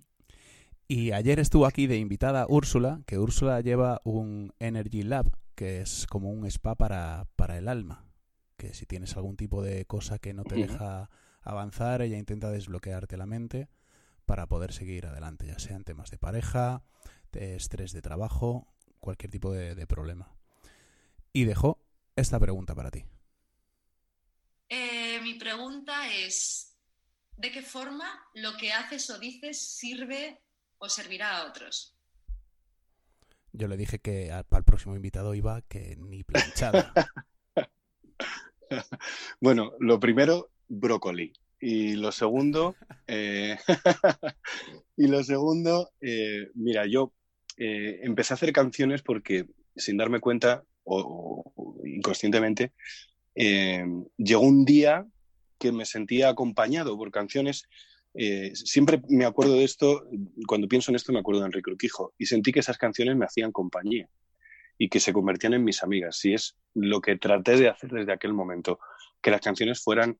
Y 0.93 1.13
ayer 1.13 1.39
estuvo 1.39 1.67
aquí 1.67 1.87
de 1.87 1.99
invitada 1.99 2.47
Úrsula, 2.49 3.01
que 3.07 3.17
Úrsula 3.17 3.61
lleva 3.61 4.01
un 4.03 4.53
Energy 4.59 5.05
Lab, 5.05 5.31
que 5.55 5.83
es 5.83 6.05
como 6.09 6.33
un 6.33 6.45
spa 6.47 6.75
para, 6.75 7.29
para 7.37 7.57
el 7.59 7.69
alma. 7.69 8.11
Que 8.57 8.75
si 8.75 8.87
tienes 8.87 9.17
algún 9.17 9.37
tipo 9.37 9.63
de 9.63 9.85
cosa 9.85 10.19
que 10.19 10.35
no 10.35 10.43
te 10.43 10.57
deja 10.57 11.09
avanzar, 11.43 12.03
ella 12.03 12.19
intenta 12.19 12.51
desbloquearte 12.51 13.17
la 13.17 13.27
mente 13.27 13.69
para 14.27 14.49
poder 14.49 14.73
seguir 14.73 15.07
adelante, 15.07 15.47
ya 15.47 15.61
sean 15.61 15.85
temas 15.85 16.11
de 16.11 16.19
pareja, 16.19 16.83
de 17.31 17.55
estrés 17.55 17.93
de 17.93 18.03
trabajo, 18.03 18.67
cualquier 18.99 19.31
tipo 19.31 19.53
de, 19.53 19.77
de 19.77 19.87
problema. 19.87 20.35
Y 21.33 21.45
dejó 21.45 21.79
esta 22.17 22.41
pregunta 22.41 22.75
para 22.75 22.91
ti. 22.91 23.05
Eh, 24.69 25.21
mi 25.23 25.35
pregunta 25.35 26.13
es, 26.13 26.77
¿de 27.37 27.53
qué 27.53 27.63
forma 27.63 28.11
lo 28.35 28.57
que 28.57 28.73
haces 28.73 29.09
o 29.11 29.21
dices 29.21 29.77
sirve 29.77 30.43
o 30.81 30.89
servirá 30.89 31.39
a 31.39 31.47
otros? 31.47 31.95
Yo 33.53 33.69
le 33.69 33.77
dije 33.77 33.99
que 33.99 34.33
al, 34.33 34.47
al 34.51 34.65
próximo 34.65 34.97
invitado 34.97 35.35
iba 35.35 35.63
que 35.63 35.97
ni 35.97 36.25
planchada. 36.25 36.93
Bueno, 39.41 39.73
lo 39.81 39.99
primero, 39.99 40.51
brócoli. 40.69 41.33
Y 41.61 41.95
lo 41.95 42.13
segundo, 42.13 42.77
eh, 43.09 43.59
y 44.97 45.09
lo 45.09 45.25
segundo, 45.25 45.91
eh, 46.01 46.49
mira, 46.55 46.87
yo 46.87 47.13
eh, 47.59 47.99
empecé 48.03 48.33
a 48.33 48.37
hacer 48.37 48.53
canciones 48.53 49.03
porque 49.03 49.47
sin 49.77 49.97
darme 49.97 50.21
cuenta 50.21 50.65
o, 50.85 51.53
o 51.55 51.87
inconscientemente, 51.87 52.73
eh, 53.35 53.85
llegó 54.17 54.43
un 54.43 54.65
día 54.65 55.07
que 55.59 55.73
me 55.73 55.85
sentía 55.85 56.31
acompañado 56.31 56.97
por 56.97 57.11
canciones. 57.11 57.69
Eh, 58.15 58.53
siempre 58.55 59.01
me 59.09 59.25
acuerdo 59.25 59.55
de 59.55 59.65
esto, 59.65 60.05
cuando 60.47 60.69
pienso 60.69 60.91
en 60.91 60.97
esto 60.97 61.13
me 61.13 61.21
acuerdo 61.21 61.41
de 61.41 61.47
Enrique 61.47 61.71
Urquijo, 61.71 62.13
y 62.19 62.27
sentí 62.27 62.53
que 62.53 62.61
esas 62.61 62.79
canciones 62.79 63.17
me 63.17 63.25
hacían 63.25 63.53
compañía 63.53 64.09
y 64.79 64.89
que 64.89 65.01
se 65.01 65.13
convertían 65.13 65.55
en 65.55 65.65
mis 65.65 65.83
amigas. 65.83 66.25
Y 66.25 66.35
es 66.35 66.57
lo 66.75 67.01
que 67.01 67.17
traté 67.17 67.57
de 67.57 67.69
hacer 67.69 67.91
desde 67.91 68.13
aquel 68.13 68.33
momento, 68.33 68.79
que 69.21 69.31
las 69.31 69.41
canciones 69.41 69.83
fueran 69.83 70.19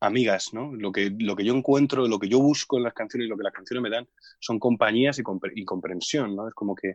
amigas, 0.00 0.52
¿no? 0.52 0.74
Lo 0.74 0.92
que, 0.92 1.12
lo 1.18 1.36
que 1.36 1.44
yo 1.44 1.54
encuentro, 1.54 2.06
lo 2.08 2.18
que 2.18 2.28
yo 2.28 2.40
busco 2.40 2.78
en 2.78 2.84
las 2.84 2.94
canciones, 2.94 3.28
lo 3.28 3.36
que 3.36 3.44
las 3.44 3.52
canciones 3.52 3.82
me 3.82 3.90
dan, 3.90 4.08
son 4.38 4.58
compañías 4.58 5.18
y, 5.18 5.22
compre- 5.22 5.52
y 5.54 5.64
comprensión, 5.64 6.34
¿no? 6.34 6.48
Es 6.48 6.54
como 6.54 6.74
que 6.74 6.94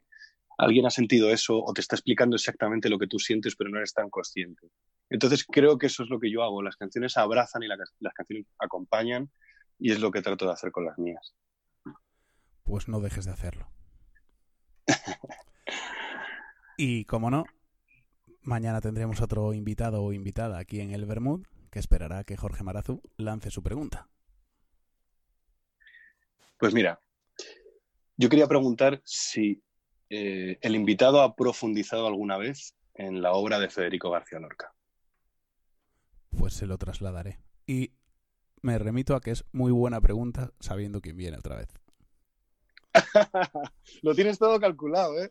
alguien 0.57 0.85
ha 0.85 0.89
sentido 0.89 1.29
eso 1.29 1.63
o 1.63 1.73
te 1.73 1.81
está 1.81 1.95
explicando 1.95 2.35
exactamente 2.35 2.89
lo 2.89 2.97
que 2.97 3.07
tú 3.07 3.19
sientes, 3.19 3.55
pero 3.55 3.69
no 3.69 3.77
eres 3.77 3.93
tan 3.93 4.09
consciente. 4.09 4.67
Entonces 5.09 5.45
creo 5.45 5.77
que 5.77 5.87
eso 5.87 6.03
es 6.03 6.09
lo 6.09 6.19
que 6.19 6.31
yo 6.31 6.43
hago. 6.43 6.63
Las 6.63 6.77
canciones 6.77 7.15
abrazan 7.17 7.63
y 7.63 7.67
la- 7.67 7.77
las 7.99 8.13
canciones 8.13 8.47
acompañan 8.59 9.29
y 9.79 9.91
es 9.91 9.99
lo 9.99 10.11
que 10.11 10.21
trato 10.21 10.45
de 10.45 10.53
hacer 10.53 10.71
con 10.71 10.85
las 10.85 10.97
mías. 10.97 11.35
pues 12.63 12.87
no 12.87 12.99
dejes 12.99 13.25
de 13.25 13.31
hacerlo. 13.31 13.69
Y 16.77 17.05
como 17.05 17.31
no, 17.31 17.45
mañana 18.41 18.81
tendremos 18.81 19.21
otro 19.21 19.53
invitado 19.53 20.03
o 20.03 20.11
invitada 20.11 20.59
aquí 20.59 20.81
en 20.81 20.91
el 20.91 21.05
Bermud 21.05 21.45
que 21.71 21.79
esperará 21.79 22.23
que 22.23 22.37
Jorge 22.37 22.63
Marazu 22.63 23.01
lance 23.17 23.49
su 23.49 23.63
pregunta. 23.63 24.09
Pues 26.57 26.73
mira, 26.73 27.01
yo 28.17 28.29
quería 28.29 28.47
preguntar 28.47 29.01
si 29.03 29.61
eh, 30.09 30.57
el 30.61 30.75
invitado 30.75 31.21
ha 31.21 31.35
profundizado 31.35 32.07
alguna 32.07 32.37
vez 32.37 32.75
en 32.93 33.21
la 33.21 33.33
obra 33.33 33.59
de 33.59 33.69
Federico 33.69 34.09
García 34.09 34.39
Lorca. 34.39 34.73
Pues 36.37 36.53
se 36.53 36.65
lo 36.65 36.77
trasladaré. 36.77 37.39
Y 37.67 37.91
me 38.65 38.79
remito 38.79 39.15
a 39.15 39.21
que 39.21 39.31
es 39.31 39.45
muy 39.51 39.71
buena 39.71 40.01
pregunta 40.01 40.51
sabiendo 40.59 40.99
quién 40.99 41.15
viene 41.15 41.37
otra 41.37 41.57
vez. 41.57 41.69
Lo 44.01 44.15
tienes 44.15 44.39
todo 44.39 44.59
calculado, 44.59 45.21
¿eh? 45.21 45.29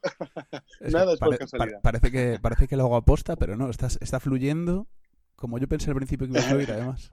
Es 0.81 0.92
Nada 0.92 1.14
es 1.14 1.18
por 1.18 1.37
casualidad. 1.37 1.81
parece, 1.83 2.12
que, 2.12 2.38
parece 2.40 2.68
que 2.68 2.77
lo 2.77 2.85
hago 2.85 2.97
aposta, 2.97 3.37
pero 3.37 3.57
no, 3.57 3.68
está, 3.70 3.88
está 4.01 4.20
fluyendo 4.20 4.87
como 5.35 5.59
yo 5.59 5.66
pensé 5.66 5.90
al 5.90 5.97
principio 5.97 6.27
que 6.29 6.35
iba 6.35 6.42
a 6.42 6.49
fluir, 6.51 6.70
además. 6.70 7.12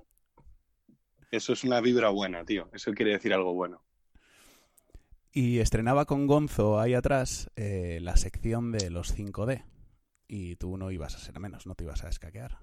Eso 1.32 1.54
es 1.54 1.64
una 1.64 1.82
vibra 1.82 2.10
buena, 2.10 2.46
tío. 2.46 2.70
Eso 2.72 2.94
quiere 2.94 3.14
decir 3.14 3.34
algo 3.34 3.54
bueno. 3.54 3.84
Y 5.32 5.60
estrenaba 5.60 6.06
con 6.06 6.28
Gonzo 6.28 6.80
ahí 6.80 6.94
atrás 6.94 7.50
eh, 7.56 8.00
la 8.02 8.18
sección 8.18 8.72
de 8.72 8.90
los 8.90 9.18
5D. 9.18 9.64
Y 10.28 10.58
tú 10.58 10.78
no 10.78 10.92
ibas 10.92 11.16
a 11.16 11.20
ser 11.20 11.40
menos, 11.40 11.66
no 11.66 11.74
te 11.74 11.86
ibas 11.86 12.04
a 12.04 12.10
escaquear. 12.10 12.60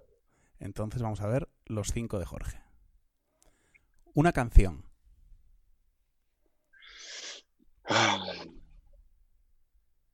Entonces 0.60 1.02
vamos 1.02 1.22
a 1.22 1.26
ver 1.26 1.48
los 1.66 1.92
5 1.92 2.18
de 2.18 2.26
Jorge. 2.26 2.67
Una 4.20 4.32
canción, 4.32 4.84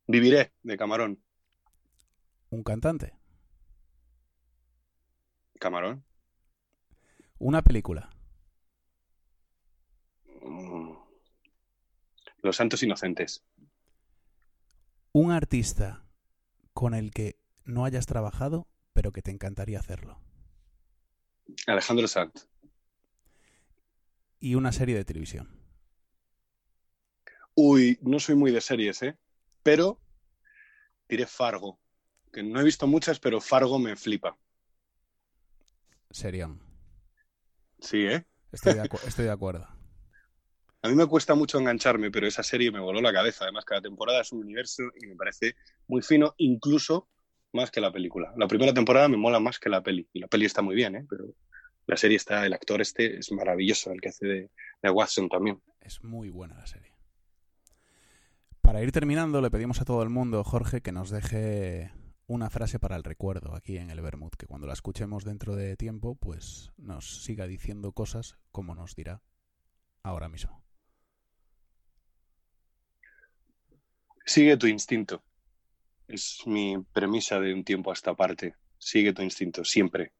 Viviré, 0.06 0.52
de 0.62 0.76
Camarón. 0.76 1.18
un 2.50 2.62
cantante, 2.62 3.14
Camarón. 5.58 6.04
una 7.38 7.62
película, 7.62 8.10
Mm. 10.42 10.92
Los 12.42 12.56
Santos 12.56 12.82
Inocentes. 12.82 13.42
un 15.12 15.32
artista 15.32 16.04
con 16.74 16.92
el 16.92 17.10
que 17.12 17.38
no 17.64 17.86
hayas 17.86 18.04
trabajado, 18.04 18.68
pero 18.92 19.12
que 19.12 19.22
te 19.22 19.30
encantaría 19.30 19.78
hacerlo. 19.78 20.20
Alejandro 21.66 22.06
Sanz. 22.06 22.46
Y 24.44 24.56
una 24.56 24.72
serie 24.72 24.94
de 24.94 25.06
televisión. 25.06 25.48
Uy, 27.54 27.98
no 28.02 28.20
soy 28.20 28.34
muy 28.34 28.50
de 28.50 28.60
series, 28.60 29.02
¿eh? 29.02 29.16
Pero 29.62 29.98
diré 31.08 31.24
Fargo. 31.24 31.80
que 32.30 32.42
no 32.42 32.60
he 32.60 32.64
visto 32.64 32.86
muchas, 32.86 33.18
pero 33.18 33.40
Fargo 33.40 33.78
me 33.78 33.96
flipa. 33.96 34.36
Serión. 36.10 36.60
Sí, 37.80 38.04
¿eh? 38.04 38.26
Estoy 38.52 38.74
de, 38.74 38.82
estoy 39.06 39.24
de 39.24 39.30
acuerdo. 39.30 39.66
A 40.82 40.88
mí 40.90 40.94
me 40.94 41.06
cuesta 41.06 41.34
mucho 41.34 41.58
engancharme, 41.58 42.10
pero 42.10 42.26
esa 42.26 42.42
serie 42.42 42.70
me 42.70 42.80
voló 42.80 43.00
la 43.00 43.14
cabeza. 43.14 43.44
Además, 43.44 43.64
cada 43.64 43.80
temporada 43.80 44.20
es 44.20 44.30
un 44.30 44.40
universo 44.40 44.82
y 45.00 45.06
me 45.06 45.16
parece 45.16 45.56
muy 45.86 46.02
fino, 46.02 46.34
incluso 46.36 47.08
más 47.54 47.70
que 47.70 47.80
la 47.80 47.90
película. 47.90 48.34
La 48.36 48.46
primera 48.46 48.74
temporada 48.74 49.08
me 49.08 49.16
mola 49.16 49.40
más 49.40 49.58
que 49.58 49.70
la 49.70 49.82
peli. 49.82 50.06
Y 50.12 50.20
la 50.20 50.28
peli 50.28 50.44
está 50.44 50.60
muy 50.60 50.74
bien, 50.74 50.96
¿eh? 50.96 51.06
Pero 51.08 51.34
la 51.86 51.96
serie 51.96 52.16
está, 52.16 52.46
el 52.46 52.52
actor 52.52 52.80
este 52.80 53.18
es 53.18 53.30
maravilloso, 53.32 53.92
el 53.92 54.00
que 54.00 54.08
hace 54.08 54.26
de, 54.26 54.50
de 54.82 54.90
Watson 54.90 55.28
también. 55.28 55.60
Es 55.80 56.02
muy 56.02 56.30
buena 56.30 56.56
la 56.56 56.66
serie. 56.66 56.92
Para 58.60 58.82
ir 58.82 58.92
terminando, 58.92 59.42
le 59.42 59.50
pedimos 59.50 59.80
a 59.80 59.84
todo 59.84 60.02
el 60.02 60.08
mundo, 60.08 60.42
Jorge, 60.42 60.80
que 60.80 60.92
nos 60.92 61.10
deje 61.10 61.92
una 62.26 62.48
frase 62.48 62.78
para 62.78 62.96
el 62.96 63.04
recuerdo 63.04 63.54
aquí 63.54 63.76
en 63.76 63.90
el 63.90 64.00
Bermud, 64.00 64.30
que 64.30 64.46
cuando 64.46 64.66
la 64.66 64.72
escuchemos 64.72 65.24
dentro 65.24 65.54
de 65.54 65.76
tiempo, 65.76 66.14
pues 66.14 66.72
nos 66.78 67.22
siga 67.22 67.46
diciendo 67.46 67.92
cosas 67.92 68.38
como 68.50 68.74
nos 68.74 68.94
dirá 68.96 69.22
ahora 70.02 70.28
mismo. 70.28 70.64
Sigue 74.24 74.56
tu 74.56 74.66
instinto. 74.66 75.22
Es 76.08 76.46
mi 76.46 76.78
premisa 76.92 77.40
de 77.40 77.52
un 77.52 77.64
tiempo 77.64 77.90
a 77.90 77.94
esta 77.94 78.14
parte. 78.14 78.54
Sigue 78.78 79.12
tu 79.12 79.22
instinto, 79.22 79.64
siempre. 79.64 80.12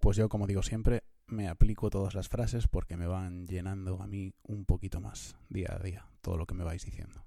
Pues 0.00 0.16
yo, 0.16 0.28
como 0.28 0.46
digo 0.46 0.62
siempre, 0.62 1.04
me 1.26 1.48
aplico 1.48 1.90
todas 1.90 2.14
las 2.14 2.28
frases 2.28 2.66
porque 2.66 2.96
me 2.96 3.06
van 3.06 3.46
llenando 3.46 4.02
a 4.02 4.06
mí 4.06 4.34
un 4.42 4.64
poquito 4.64 5.00
más 5.00 5.36
día 5.48 5.76
a 5.78 5.78
día, 5.78 6.06
todo 6.22 6.36
lo 6.36 6.46
que 6.46 6.54
me 6.54 6.64
vais 6.64 6.84
diciendo. 6.84 7.24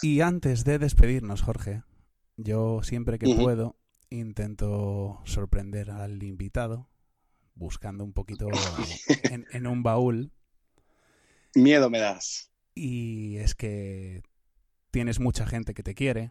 Y 0.00 0.20
antes 0.20 0.64
de 0.64 0.78
despedirnos, 0.78 1.42
Jorge, 1.42 1.82
yo 2.36 2.82
siempre 2.84 3.18
que 3.18 3.34
puedo 3.34 3.76
intento 4.10 5.20
sorprender 5.24 5.90
al 5.90 6.22
invitado, 6.22 6.88
buscando 7.54 8.04
un 8.04 8.12
poquito 8.12 8.48
en, 9.24 9.46
en 9.50 9.66
un 9.66 9.82
baúl. 9.82 10.32
Miedo 11.56 11.90
me 11.90 11.98
das. 11.98 12.52
Y 12.74 13.38
es 13.38 13.56
que 13.56 14.22
tienes 14.92 15.18
mucha 15.18 15.46
gente 15.46 15.74
que 15.74 15.82
te 15.82 15.96
quiere, 15.96 16.30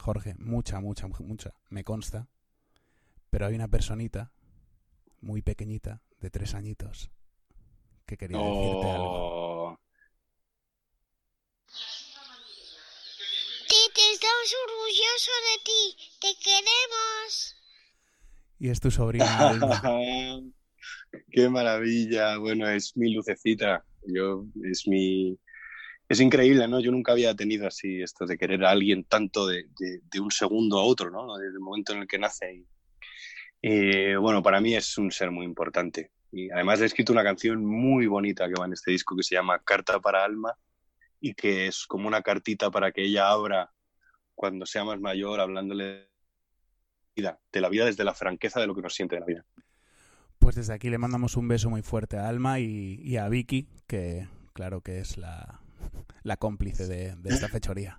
Jorge, 0.00 0.34
mucha, 0.38 0.80
mucha, 0.80 1.06
mucha, 1.06 1.54
me 1.68 1.84
consta. 1.84 2.28
Pero 3.34 3.46
hay 3.46 3.56
una 3.56 3.66
personita 3.66 4.30
muy 5.20 5.42
pequeñita, 5.42 6.00
de 6.20 6.30
tres 6.30 6.54
añitos, 6.54 7.10
que 8.06 8.16
quería 8.16 8.38
decirte 8.38 8.90
algo. 8.92 9.80
Titi, 13.66 14.02
estamos 14.12 14.54
orgullosos 14.68 15.40
de 15.50 15.64
ti. 15.64 15.96
Te 16.20 16.28
queremos. 16.44 17.56
Y 18.60 18.68
es 18.68 18.78
tu 18.78 18.92
sobrina 18.92 19.48
Alma. 19.50 19.82
Qué 21.32 21.48
maravilla. 21.48 22.38
Bueno, 22.38 22.68
es 22.68 22.96
mi 22.96 23.12
lucecita. 23.12 23.84
Yo, 24.06 24.44
es 24.62 24.86
mi. 24.86 25.36
Es 26.08 26.20
increíble, 26.20 26.68
¿no? 26.68 26.78
Yo 26.78 26.92
nunca 26.92 27.10
había 27.10 27.34
tenido 27.34 27.66
así 27.66 28.00
esto 28.00 28.26
de 28.26 28.38
querer 28.38 28.64
a 28.64 28.70
alguien 28.70 29.02
tanto 29.02 29.44
de, 29.48 29.64
de- 29.76 30.02
de 30.04 30.20
un 30.20 30.30
segundo 30.30 30.78
a 30.78 30.84
otro, 30.84 31.10
¿no? 31.10 31.36
Desde 31.36 31.54
el 31.54 31.58
momento 31.60 31.94
en 31.94 32.02
el 32.02 32.06
que 32.06 32.18
nace. 32.20 32.54
Y, 32.54 32.66
y, 33.66 34.14
bueno, 34.16 34.42
para 34.42 34.60
mí 34.60 34.74
es 34.74 34.98
un 34.98 35.10
ser 35.10 35.30
muy 35.30 35.46
importante. 35.46 36.10
Y 36.30 36.50
además 36.50 36.82
he 36.82 36.84
escrito 36.84 37.14
una 37.14 37.24
canción 37.24 37.64
muy 37.64 38.06
bonita 38.06 38.46
que 38.46 38.60
va 38.60 38.66
en 38.66 38.74
este 38.74 38.90
disco 38.90 39.16
que 39.16 39.22
se 39.22 39.36
llama 39.36 39.58
Carta 39.64 39.98
para 40.00 40.22
Alma 40.22 40.54
y 41.18 41.32
que 41.32 41.68
es 41.68 41.86
como 41.86 42.06
una 42.06 42.20
cartita 42.20 42.70
para 42.70 42.92
que 42.92 43.02
ella 43.04 43.30
abra 43.30 43.72
cuando 44.34 44.66
sea 44.66 44.84
más 44.84 45.00
mayor, 45.00 45.40
hablándole 45.40 45.84
de 45.84 46.08
vida, 47.16 47.40
de 47.50 47.60
la 47.62 47.70
vida 47.70 47.86
desde 47.86 48.04
la 48.04 48.12
franqueza 48.12 48.60
de 48.60 48.66
lo 48.66 48.74
que 48.74 48.82
nos 48.82 48.94
siente 48.94 49.16
de 49.16 49.20
la 49.20 49.26
vida. 49.26 49.46
Pues 50.38 50.56
desde 50.56 50.74
aquí 50.74 50.90
le 50.90 50.98
mandamos 50.98 51.34
un 51.38 51.48
beso 51.48 51.70
muy 51.70 51.80
fuerte 51.80 52.18
a 52.18 52.28
Alma 52.28 52.60
y, 52.60 53.16
a 53.16 53.30
Vicky, 53.30 53.66
que 53.86 54.28
claro 54.52 54.82
que 54.82 54.98
es 54.98 55.16
la, 55.16 55.62
cómplice 56.38 56.86
de 56.86 57.16
esta 57.30 57.48
fechoría. 57.48 57.98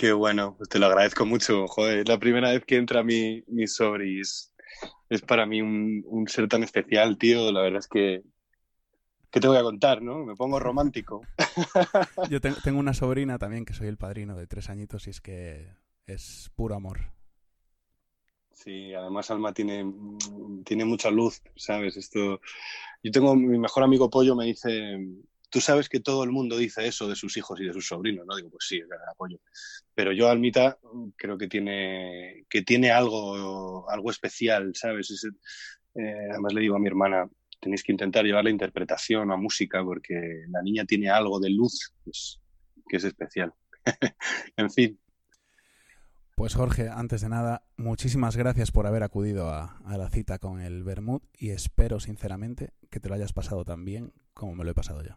Qué 0.00 0.12
bueno, 0.14 0.54
pues 0.56 0.70
te 0.70 0.78
lo 0.78 0.86
agradezco 0.86 1.26
mucho. 1.26 1.66
Joder, 1.68 1.98
es 1.98 2.08
la 2.08 2.18
primera 2.18 2.52
vez 2.52 2.64
que 2.64 2.76
entra 2.76 3.02
mi, 3.02 3.44
mi 3.48 3.66
sobri. 3.66 4.18
Es, 4.20 4.50
es 5.10 5.20
para 5.20 5.44
mí 5.44 5.60
un, 5.60 6.02
un 6.06 6.26
ser 6.26 6.48
tan 6.48 6.62
especial, 6.62 7.18
tío. 7.18 7.52
La 7.52 7.60
verdad 7.60 7.80
es 7.80 7.86
que. 7.86 8.22
¿Qué 9.30 9.40
te 9.40 9.46
voy 9.46 9.58
a 9.58 9.62
contar, 9.62 10.00
no? 10.00 10.24
Me 10.24 10.34
pongo 10.36 10.58
romántico. 10.58 11.20
Yo 12.30 12.40
te- 12.40 12.54
tengo 12.62 12.80
una 12.80 12.94
sobrina 12.94 13.36
también, 13.36 13.66
que 13.66 13.74
soy 13.74 13.88
el 13.88 13.98
padrino 13.98 14.38
de 14.38 14.46
tres 14.46 14.70
añitos, 14.70 15.06
y 15.06 15.10
es 15.10 15.20
que 15.20 15.68
es 16.06 16.50
puro 16.56 16.76
amor. 16.76 17.12
Sí, 18.54 18.94
además 18.94 19.30
Alma 19.30 19.52
tiene, 19.52 19.84
tiene 20.64 20.86
mucha 20.86 21.10
luz, 21.10 21.42
¿sabes? 21.56 21.98
Esto. 21.98 22.40
Yo 23.02 23.12
tengo. 23.12 23.36
Mi 23.36 23.58
mejor 23.58 23.82
amigo 23.82 24.08
Pollo 24.08 24.34
me 24.34 24.46
dice. 24.46 24.98
Tú 25.50 25.60
sabes 25.60 25.88
que 25.88 26.00
todo 26.00 26.24
el 26.24 26.30
mundo 26.32 26.56
dice 26.56 26.86
eso 26.86 27.08
de 27.08 27.16
sus 27.16 27.36
hijos 27.36 27.60
y 27.60 27.66
de 27.66 27.72
sus 27.74 27.86
sobrinos, 27.88 28.26
¿no? 28.26 28.36
Digo, 28.36 28.50
pues 28.50 28.66
sí, 28.68 28.80
Pollo. 29.18 29.38
Pero 29.94 30.12
yo, 30.12 30.28
Almita, 30.28 30.78
creo 31.16 31.38
que 31.38 31.48
tiene, 31.48 32.46
que 32.48 32.62
tiene 32.62 32.90
algo, 32.92 33.90
algo 33.90 34.10
especial, 34.10 34.72
¿sabes? 34.74 35.10
Es- 35.10 35.26
eh, 35.96 36.28
además 36.30 36.54
le 36.54 36.62
digo 36.62 36.76
a 36.76 36.80
mi 36.80 36.88
hermana, 36.88 37.28
tenéis 37.60 37.82
que 37.84 37.92
intentar 37.92 38.24
llevar 38.24 38.44
la 38.44 38.50
interpretación 38.50 39.32
a 39.32 39.36
música 39.36 39.84
porque 39.84 40.44
la 40.50 40.62
niña 40.62 40.84
tiene 40.86 41.10
algo 41.10 41.40
de 41.40 41.50
luz 41.50 41.94
que 42.88 42.96
es 42.98 43.04
especial. 43.04 43.52
en 44.56 44.70
fin, 44.70 45.00
Pues 46.34 46.54
Jorge, 46.54 46.88
antes 46.88 47.20
de 47.20 47.28
nada, 47.28 47.64
muchísimas 47.76 48.36
gracias 48.36 48.72
por 48.72 48.86
haber 48.86 49.02
acudido 49.02 49.50
a, 49.50 49.78
a 49.84 49.98
la 49.98 50.08
cita 50.10 50.38
con 50.38 50.60
el 50.60 50.84
Bermud 50.84 51.22
y 51.38 51.50
espero 51.50 52.00
sinceramente 52.00 52.72
que 52.90 52.98
te 53.00 53.08
lo 53.10 53.14
hayas 53.14 53.32
pasado 53.34 53.64
tan 53.64 53.84
bien 53.84 54.12
como 54.32 54.54
me 54.54 54.64
lo 54.64 54.70
he 54.70 54.74
pasado 54.74 55.02
yo. 55.02 55.16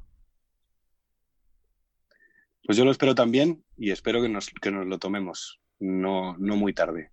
Pues 2.66 2.78
yo 2.78 2.86
lo 2.86 2.92
espero 2.92 3.16
también 3.16 3.64
y 3.78 3.92
espero 3.92 4.22
que 4.22 4.30
nos, 4.30 4.50
que 4.50 4.72
nos 4.72 4.86
lo 4.86 5.00
tomemos, 5.00 5.60
no, 5.80 6.38
no 6.38 6.56
muy 6.56 6.74
tarde. 6.74 7.12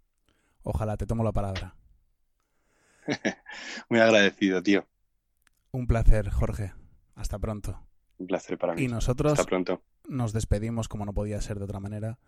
Ojalá 0.62 0.96
te 0.96 1.06
tomo 1.06 1.24
la 1.24 1.32
palabra. 1.32 1.74
Muy 3.88 3.98
agradecido, 3.98 4.62
tío. 4.62 4.86
Un 5.72 5.86
placer, 5.86 6.30
Jorge. 6.30 6.74
Hasta 7.14 7.38
pronto. 7.38 7.80
Un 8.18 8.26
placer 8.26 8.58
para 8.58 8.74
mí. 8.74 8.82
Y 8.82 8.88
nosotros 8.88 9.32
Hasta 9.32 9.46
pronto. 9.46 9.82
nos 10.08 10.32
despedimos, 10.32 10.88
como 10.88 11.06
no 11.06 11.14
podía 11.14 11.40
ser 11.40 11.58
de 11.58 11.64
otra 11.64 11.80
manera, 11.80 12.18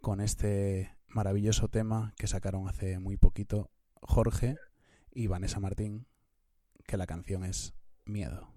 con 0.00 0.20
este 0.20 0.96
maravilloso 1.08 1.68
tema 1.68 2.12
que 2.16 2.26
sacaron 2.26 2.68
hace 2.68 2.98
muy 2.98 3.16
poquito 3.16 3.70
Jorge 4.00 4.56
y 5.12 5.26
Vanessa 5.26 5.60
Martín, 5.60 6.06
que 6.86 6.96
la 6.96 7.06
canción 7.06 7.44
es 7.44 7.74
Miedo. 8.04 8.55